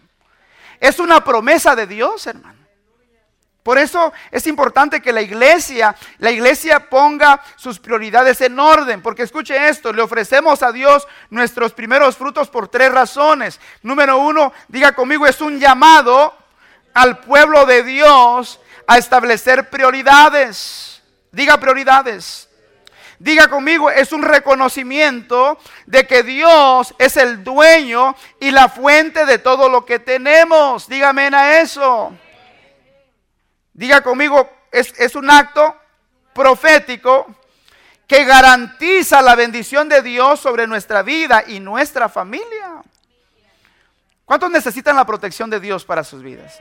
[0.79, 2.58] Es una promesa de Dios, hermano.
[3.69, 9.21] Por eso es importante que la iglesia, la iglesia ponga sus prioridades en orden, porque
[9.21, 13.60] escuche esto, le ofrecemos a Dios nuestros primeros frutos por tres razones.
[13.84, 16.36] Número uno, diga conmigo, es un llamado
[16.95, 21.03] al pueblo de Dios a establecer prioridades.
[21.32, 22.49] Diga prioridades.
[23.19, 29.38] Diga conmigo, es un reconocimiento de que Dios es el dueño y la fuente de
[29.38, 30.89] todo lo que tenemos.
[30.89, 32.17] Dígame a eso.
[33.80, 35.73] Diga conmigo, es, un acto
[36.34, 37.34] profético
[38.06, 42.84] que garantiza la bendición de Dios sobre nuestra vida y nuestra familia.
[44.25, 46.60] ¿Cuántos necesitan la protección de Dios para sus vidas?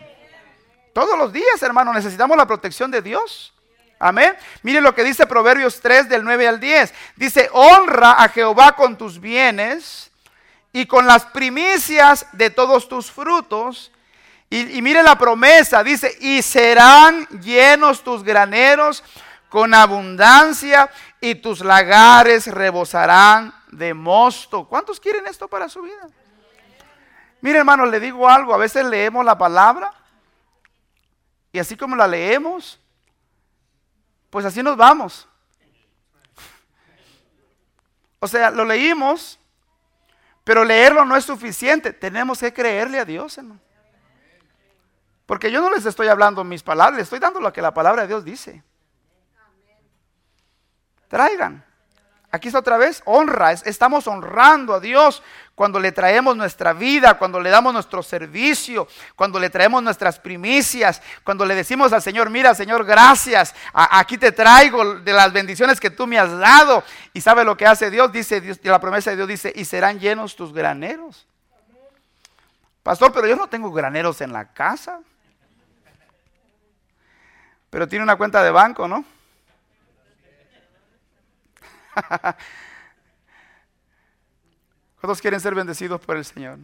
[0.92, 3.52] Todos los días, hermano, necesitamos la protección de Dios.
[3.98, 4.36] Amén.
[4.62, 6.94] Mire lo que dice Proverbios 3 del 9 al 10.
[7.16, 10.12] Dice, honra a Jehová con tus bienes
[10.72, 13.90] y con las primicias de todos tus frutos
[14.50, 19.04] y, mire la promesa, dice, y serán llenos tus graneros
[19.50, 20.90] con abundancia
[21.20, 24.66] y tus lagares rebosarán de mosto.
[24.66, 26.08] ¿Cuántos quieren esto para su vida?
[27.42, 29.92] Mire hermano, le digo algo, a veces leemos la palabra
[31.52, 32.80] y así como la leemos,
[34.30, 35.28] pues así nos vamos.
[38.18, 39.38] O sea, lo leímos,
[40.42, 41.92] pero leerlo no es suficiente.
[41.92, 43.60] Tenemos que creerle a Dios, hermano.
[45.28, 48.08] Porque yo no les estoy hablando mis palabras, estoy dando lo que la palabra de
[48.08, 48.62] Dios dice.
[51.06, 51.62] Traigan.
[52.30, 53.52] Aquí está otra vez, honra.
[53.52, 55.22] Estamos honrando a Dios
[55.54, 61.02] cuando le traemos nuestra vida, cuando le damos nuestro servicio, cuando le traemos nuestras primicias,
[61.22, 65.90] cuando le decimos al Señor, mira Señor, gracias, aquí te traigo de las bendiciones que
[65.90, 66.82] tú me has dado.
[67.12, 70.00] Y sabe lo que hace Dios, dice Dios, la promesa de Dios dice, y serán
[70.00, 71.26] llenos tus graneros.
[72.82, 75.00] Pastor, pero yo no tengo graneros en la casa.
[77.70, 79.04] Pero tiene una cuenta de banco, ¿no?
[85.00, 86.58] ¿Cuántos quieren ser bendecidos por el Señor?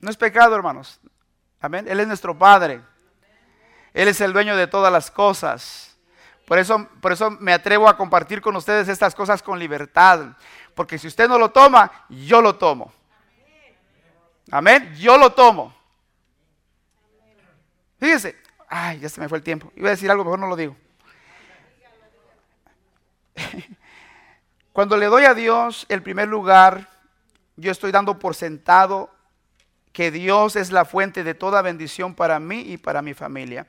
[0.00, 1.00] No es pecado, hermanos.
[1.60, 1.86] Amén.
[1.88, 2.80] Él es nuestro Padre.
[3.94, 5.96] Él es el dueño de todas las cosas.
[6.46, 10.36] Por eso, por eso me atrevo a compartir con ustedes estas cosas con libertad.
[10.74, 12.92] Porque si usted no lo toma, yo lo tomo.
[14.50, 14.94] Amén.
[14.96, 15.74] Yo lo tomo.
[17.98, 18.45] Fíjese.
[18.68, 19.72] Ay, ya se me fue el tiempo.
[19.76, 20.76] Iba a decir algo, mejor no lo digo.
[24.72, 26.88] Cuando le doy a Dios el primer lugar,
[27.56, 29.10] yo estoy dando por sentado
[29.92, 33.66] que Dios es la fuente de toda bendición para mí y para mi familia.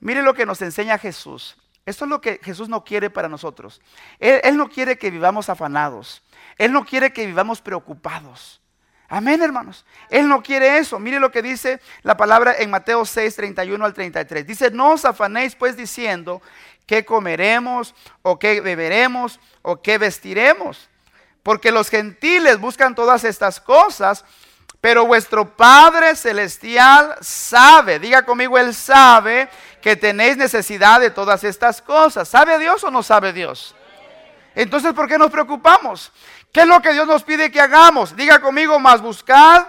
[0.00, 1.56] Mire lo que nos enseña Jesús.
[1.86, 3.80] Esto es lo que Jesús no quiere para nosotros.
[4.18, 6.22] Él, él, no quiere que vivamos afanados.
[6.58, 8.60] Él no quiere que vivamos preocupados.
[9.08, 9.84] Amén, hermanos.
[10.08, 10.98] Él no quiere eso.
[10.98, 14.46] Mire lo que dice la palabra en Mateo 6, 31 al 33.
[14.46, 16.40] Dice, no os afanéis pues diciendo,
[16.86, 20.88] qué comeremos o qué beberemos o qué vestiremos.
[21.42, 24.24] Porque los gentiles buscan todas estas cosas,
[24.80, 29.48] pero vuestro Padre Celestial sabe, diga conmigo, Él sabe
[29.82, 32.28] que tenéis necesidad de todas estas cosas.
[32.28, 33.74] ¿Sabe Dios o no sabe Dios?
[34.54, 36.12] Entonces, ¿por qué nos preocupamos?
[36.54, 38.14] ¿Qué es lo que Dios nos pide que hagamos?
[38.14, 39.66] Diga conmigo, más buscad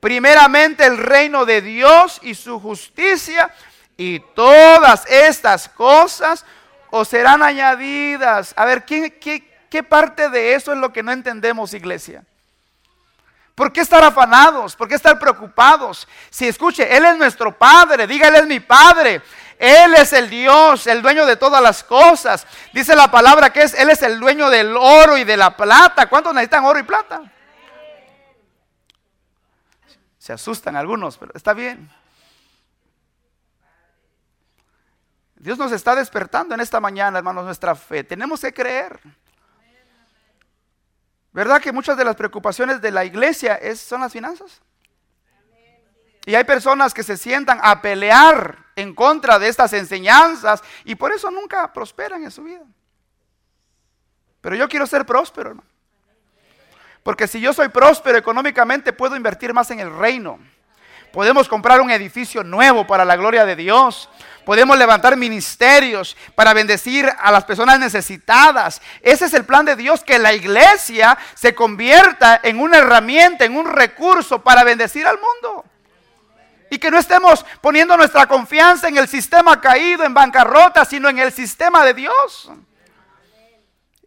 [0.00, 3.48] primeramente el reino de Dios y su justicia
[3.96, 6.44] y todas estas cosas
[6.90, 8.54] os serán añadidas.
[8.56, 9.20] A ver, ¿qué,
[9.70, 12.24] qué, parte de eso es lo que no entendemos, iglesia?
[13.54, 14.74] ¿Por qué estar afanados?
[14.74, 16.08] ¿Por qué estar preocupados?
[16.30, 19.22] Si escuche, Él es nuestro Padre, diga Él es mi Padre.
[19.58, 22.46] Él es el Dios, el dueño de todas las cosas.
[22.72, 26.08] Dice la palabra que es, Él es el dueño del oro y de la plata.
[26.08, 27.22] ¿Cuántos necesitan oro y plata?
[30.18, 31.90] Se asustan algunos, pero está bien.
[35.36, 38.02] Dios nos está despertando en esta mañana, hermanos, nuestra fe.
[38.02, 38.98] Tenemos que creer.
[41.32, 44.60] ¿Verdad que muchas de las preocupaciones de la iglesia son las finanzas?
[46.24, 51.10] Y hay personas que se sientan a pelear en contra de estas enseñanzas y por
[51.12, 52.62] eso nunca prosperan en su vida.
[54.42, 55.68] Pero yo quiero ser próspero, hermano.
[57.02, 60.38] Porque si yo soy próspero económicamente, puedo invertir más en el reino.
[61.12, 64.10] Podemos comprar un edificio nuevo para la gloria de Dios.
[64.44, 68.82] Podemos levantar ministerios para bendecir a las personas necesitadas.
[69.00, 73.56] Ese es el plan de Dios, que la iglesia se convierta en una herramienta, en
[73.56, 75.64] un recurso para bendecir al mundo.
[76.70, 81.18] Y que no estemos poniendo nuestra confianza en el sistema caído, en bancarrota, sino en
[81.18, 82.50] el sistema de Dios.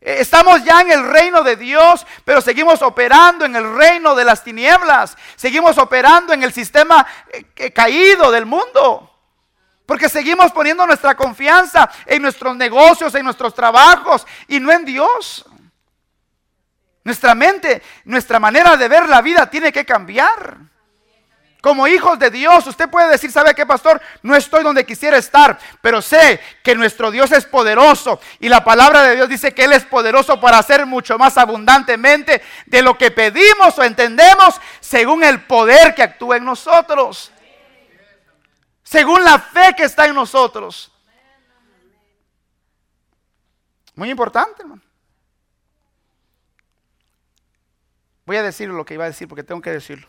[0.01, 4.25] Eh, estamos ya en el reino de Dios, pero seguimos operando en el reino de
[4.25, 5.17] las tinieblas.
[5.35, 7.05] Seguimos operando en el sistema
[7.55, 9.05] eh, caído del mundo.
[9.85, 15.45] Porque seguimos poniendo nuestra confianza en nuestros negocios, en nuestros trabajos y no en Dios.
[17.03, 20.57] Nuestra mente, nuestra manera de ver la vida tiene que cambiar.
[21.61, 24.01] Como hijos de Dios, usted puede decir, ¿sabe qué, pastor?
[24.21, 29.03] No estoy donde quisiera estar, pero sé que nuestro Dios es poderoso y la palabra
[29.03, 33.11] de Dios dice que Él es poderoso para hacer mucho más abundantemente de lo que
[33.11, 37.33] pedimos o entendemos según el poder que actúa en nosotros.
[38.81, 40.91] Según la fe que está en nosotros.
[43.95, 44.81] Muy importante, hermano.
[48.25, 50.07] Voy a decir lo que iba a decir porque tengo que decirlo.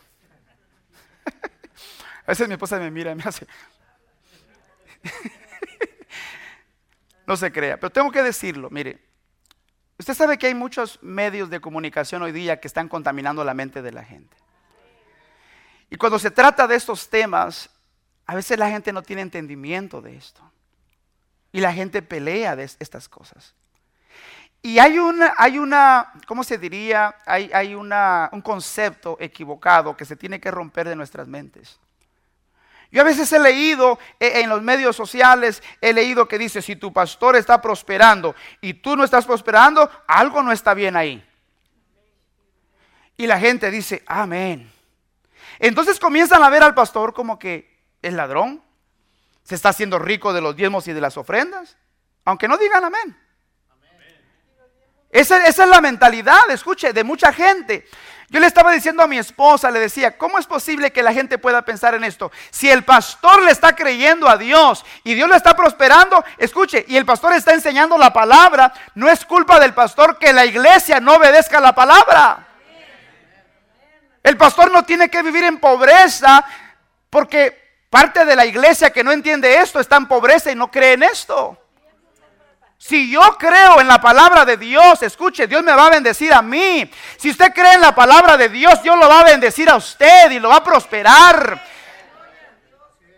[2.31, 3.45] A veces mi esposa me mira y me hace...
[7.27, 9.01] no se crea, pero tengo que decirlo, mire.
[9.99, 13.81] Usted sabe que hay muchos medios de comunicación hoy día que están contaminando la mente
[13.81, 14.37] de la gente.
[15.89, 17.69] Y cuando se trata de estos temas,
[18.25, 20.41] a veces la gente no tiene entendimiento de esto.
[21.51, 23.55] Y la gente pelea de estas cosas.
[24.61, 27.13] Y hay una, hay una ¿cómo se diría?
[27.25, 31.80] Hay, una, un concepto equivocado que se tiene que romper de nuestras mentes.
[32.91, 36.75] Yo a veces he leído eh, en los medios sociales, he leído que dice, si
[36.75, 41.25] tu pastor está prosperando y tú no estás prosperando, algo no está bien ahí.
[43.15, 44.69] Y la gente dice, amén.
[45.59, 48.61] Entonces comienzan a ver al pastor como que es ladrón,
[49.43, 51.77] se está haciendo rico de los diezmos y de las ofrendas,
[52.25, 53.17] aunque no digan amén.
[55.11, 57.85] Esa, es la mentalidad, escuche, de mucha gente.
[58.29, 61.37] Yo le estaba diciendo a mi esposa, le decía, ¿cómo es posible que la gente
[61.37, 62.31] pueda pensar en esto?
[62.49, 66.95] Si el pastor le está creyendo a Dios y Dios le está prosperando, escuche, y
[66.95, 71.15] el pastor está enseñando la palabra, no es culpa del pastor que la iglesia no
[71.15, 72.47] obedezca la palabra.
[74.23, 76.45] El pastor no tiene que vivir en pobreza
[77.09, 80.93] porque parte de la iglesia que no entiende esto está en pobreza y no cree
[80.93, 81.60] en esto.
[82.81, 86.41] Si yo creo en la palabra de Dios, escuche, Dios me va a bendecir a
[86.41, 86.89] mí.
[87.15, 90.31] Si usted cree en la palabra de Dios, Dios lo va a bendecir a usted
[90.31, 91.63] y lo va a prosperar.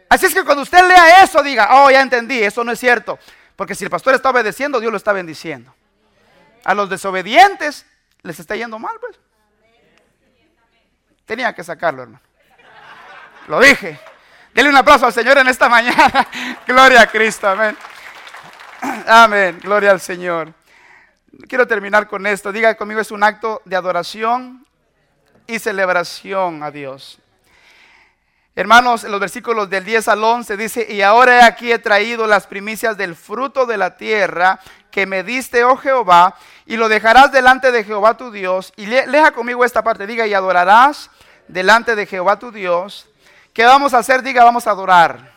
[0.10, 3.18] Así es que cuando usted lea eso, diga, oh, ya entendí, eso no es cierto.
[3.56, 5.74] Porque si el pastor está obedeciendo, Dios lo está bendiciendo.
[6.66, 7.86] A los desobedientes
[8.22, 9.18] les está yendo mal, pues.
[11.26, 12.22] Tenía que sacarlo, hermano.
[13.48, 13.98] Lo dije.
[14.54, 16.28] Dele un aplauso al Señor en esta mañana.
[16.68, 17.78] Gloria a Cristo, amén.
[19.08, 20.54] Amén, gloria al Señor.
[21.48, 22.52] Quiero terminar con esto.
[22.52, 24.66] Diga conmigo, es un acto de adoración
[25.48, 27.20] y celebración a Dios.
[28.56, 32.46] Hermanos, en los versículos del 10 al 11 dice, y ahora aquí he traído las
[32.46, 34.60] primicias del fruto de la tierra
[34.92, 38.74] que me diste, oh Jehová, y lo dejarás delante de Jehová tu Dios.
[38.76, 41.10] Y leja conmigo esta parte, diga, y adorarás
[41.48, 43.10] delante de Jehová tu Dios.
[43.54, 44.22] ¿Qué vamos a hacer?
[44.22, 45.33] Diga, vamos a adorar.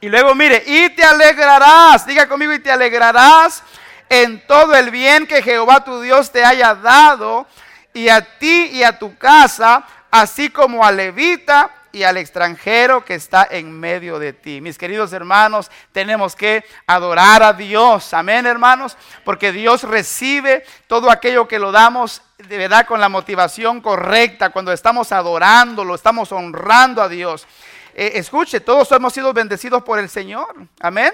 [0.00, 3.62] Y luego mire, y te alegrarás, diga conmigo, y te alegrarás
[4.08, 7.46] en todo el bien que Jehová tu Dios te haya dado,
[7.92, 13.14] y a ti y a tu casa, así como a Levita y al extranjero que
[13.14, 14.60] está en medio de ti.
[14.60, 18.14] Mis queridos hermanos, tenemos que adorar a Dios.
[18.14, 23.80] Amén, hermanos, porque Dios recibe todo aquello que lo damos de verdad con la motivación
[23.80, 27.46] correcta, cuando estamos adorando, lo estamos honrando a Dios.
[27.94, 30.54] Eh, escuche, todos hemos sido bendecidos por el Señor.
[30.80, 31.12] Amén.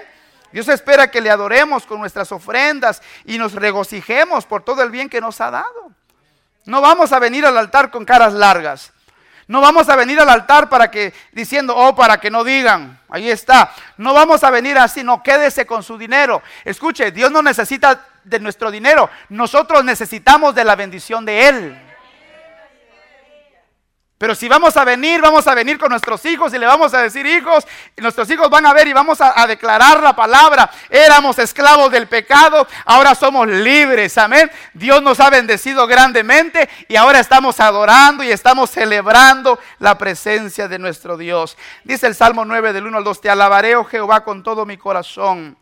[0.51, 5.09] Dios espera que le adoremos con nuestras ofrendas y nos regocijemos por todo el bien
[5.09, 5.91] que nos ha dado.
[6.65, 8.93] No vamos a venir al altar con caras largas.
[9.47, 13.29] No vamos a venir al altar para que diciendo, oh, para que no digan, ahí
[13.29, 13.71] está.
[13.97, 16.41] No vamos a venir así, no quédese con su dinero.
[16.63, 21.84] Escuche, Dios no necesita de nuestro dinero, nosotros necesitamos de la bendición de Él.
[24.17, 27.01] Pero si vamos a venir, vamos a venir con nuestros hijos y le vamos a
[27.01, 30.71] decir, hijos, nuestros hijos van a ver y vamos a, declarar la palabra.
[30.89, 34.49] Éramos esclavos del pecado, ahora somos libres, amén.
[34.73, 40.79] Dios nos ha bendecido grandemente y ahora estamos adorando y estamos celebrando la presencia de
[40.79, 41.57] nuestro Dios.
[41.83, 44.77] Dice el Salmo 9 del 1 al 2, te alabaré, oh Jehová, con todo mi
[44.77, 45.57] corazón.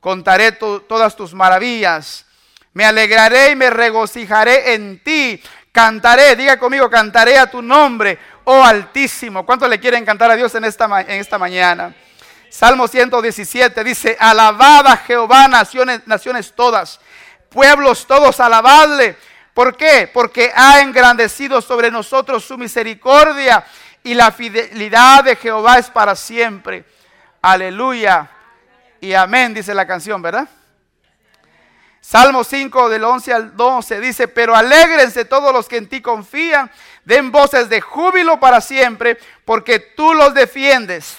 [0.00, 2.24] Contaré todas tus maravillas.
[2.72, 5.40] Me alegraré y me regocijaré en ti
[5.74, 9.44] Cantaré, diga conmigo, cantaré a tu nombre, oh Altísimo.
[9.44, 11.92] ¿Cuánto le quieren cantar a Dios en esta, en esta mañana?
[12.48, 17.00] Salmo 117 dice, alabad a Jehová naciones, naciones todas,
[17.48, 19.16] pueblos todos, alabadle.
[19.52, 20.08] ¿Por qué?
[20.14, 23.64] Porque ha engrandecido sobre nosotros su misericordia
[24.04, 26.84] y la fidelidad de Jehová es para siempre.
[27.42, 28.30] Aleluya
[29.00, 30.48] y amén, dice la canción, ¿verdad?
[32.06, 36.70] Salmo 5 del 11 al 12 dice, pero alégrense todos los que en ti confían,
[37.06, 41.16] den voces de júbilo para siempre, porque tú los defiendes.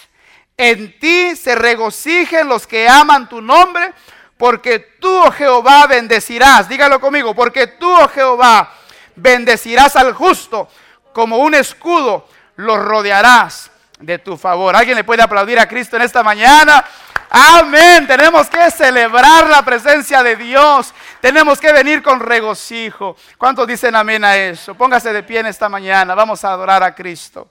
[0.55, 3.93] En ti se regocijen los que aman tu nombre,
[4.37, 6.69] porque tú, oh Jehová, bendecirás.
[6.69, 8.71] Dígalo conmigo, porque tú, oh Jehová,
[9.15, 10.69] bendecirás al justo,
[11.13, 12.27] como un escudo
[12.57, 13.71] los rodearás
[14.05, 14.75] de tu favor.
[14.75, 16.85] ¿Alguien le puede aplaudir a Cristo en esta mañana?
[17.29, 18.05] Amén.
[18.07, 20.93] Tenemos que celebrar la presencia de Dios.
[21.19, 23.17] Tenemos que venir con regocijo.
[23.37, 24.75] ¿Cuántos dicen amén a eso?
[24.75, 26.15] Póngase de pie en esta mañana.
[26.15, 27.49] Vamos a adorar a Cristo.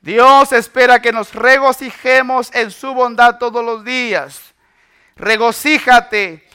[0.00, 4.40] Dios espera que nos regocijemos en su bondad todos los días.
[5.16, 6.48] Regocíjate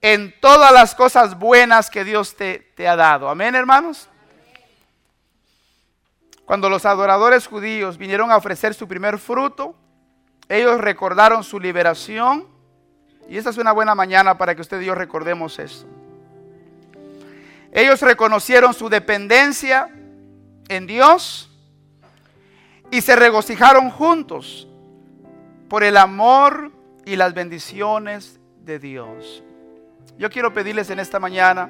[0.00, 3.28] en todas las cosas buenas que Dios te, te ha dado.
[3.28, 4.08] Amén, hermanos.
[6.46, 9.74] Cuando los adoradores judíos vinieron a ofrecer su primer fruto,
[10.48, 12.46] ellos recordaron su liberación.
[13.28, 15.86] Y esta es una buena mañana para que usted y yo recordemos eso.
[17.72, 19.88] Ellos reconocieron su dependencia
[20.68, 21.50] en Dios
[22.92, 24.68] y se regocijaron juntos
[25.68, 26.70] por el amor
[27.04, 29.42] y las bendiciones de Dios.
[30.16, 31.68] Yo quiero pedirles en esta mañana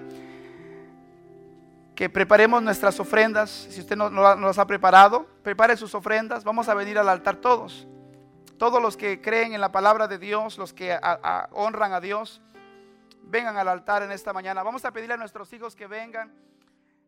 [1.96, 3.50] que preparemos nuestras ofrendas.
[3.50, 6.44] Si usted no, las ha preparado, prepare sus ofrendas.
[6.44, 7.88] Vamos a venir al altar todos.
[8.58, 10.96] Todos los que creen en la palabra de Dios, los que
[11.52, 12.42] honran a Dios,
[13.22, 14.62] vengan al altar en esta mañana.
[14.62, 16.32] Vamos a pedirle a nuestros hijos que vengan,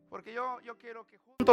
[0.08, 1.46] porque yo, yo quiero que juntos...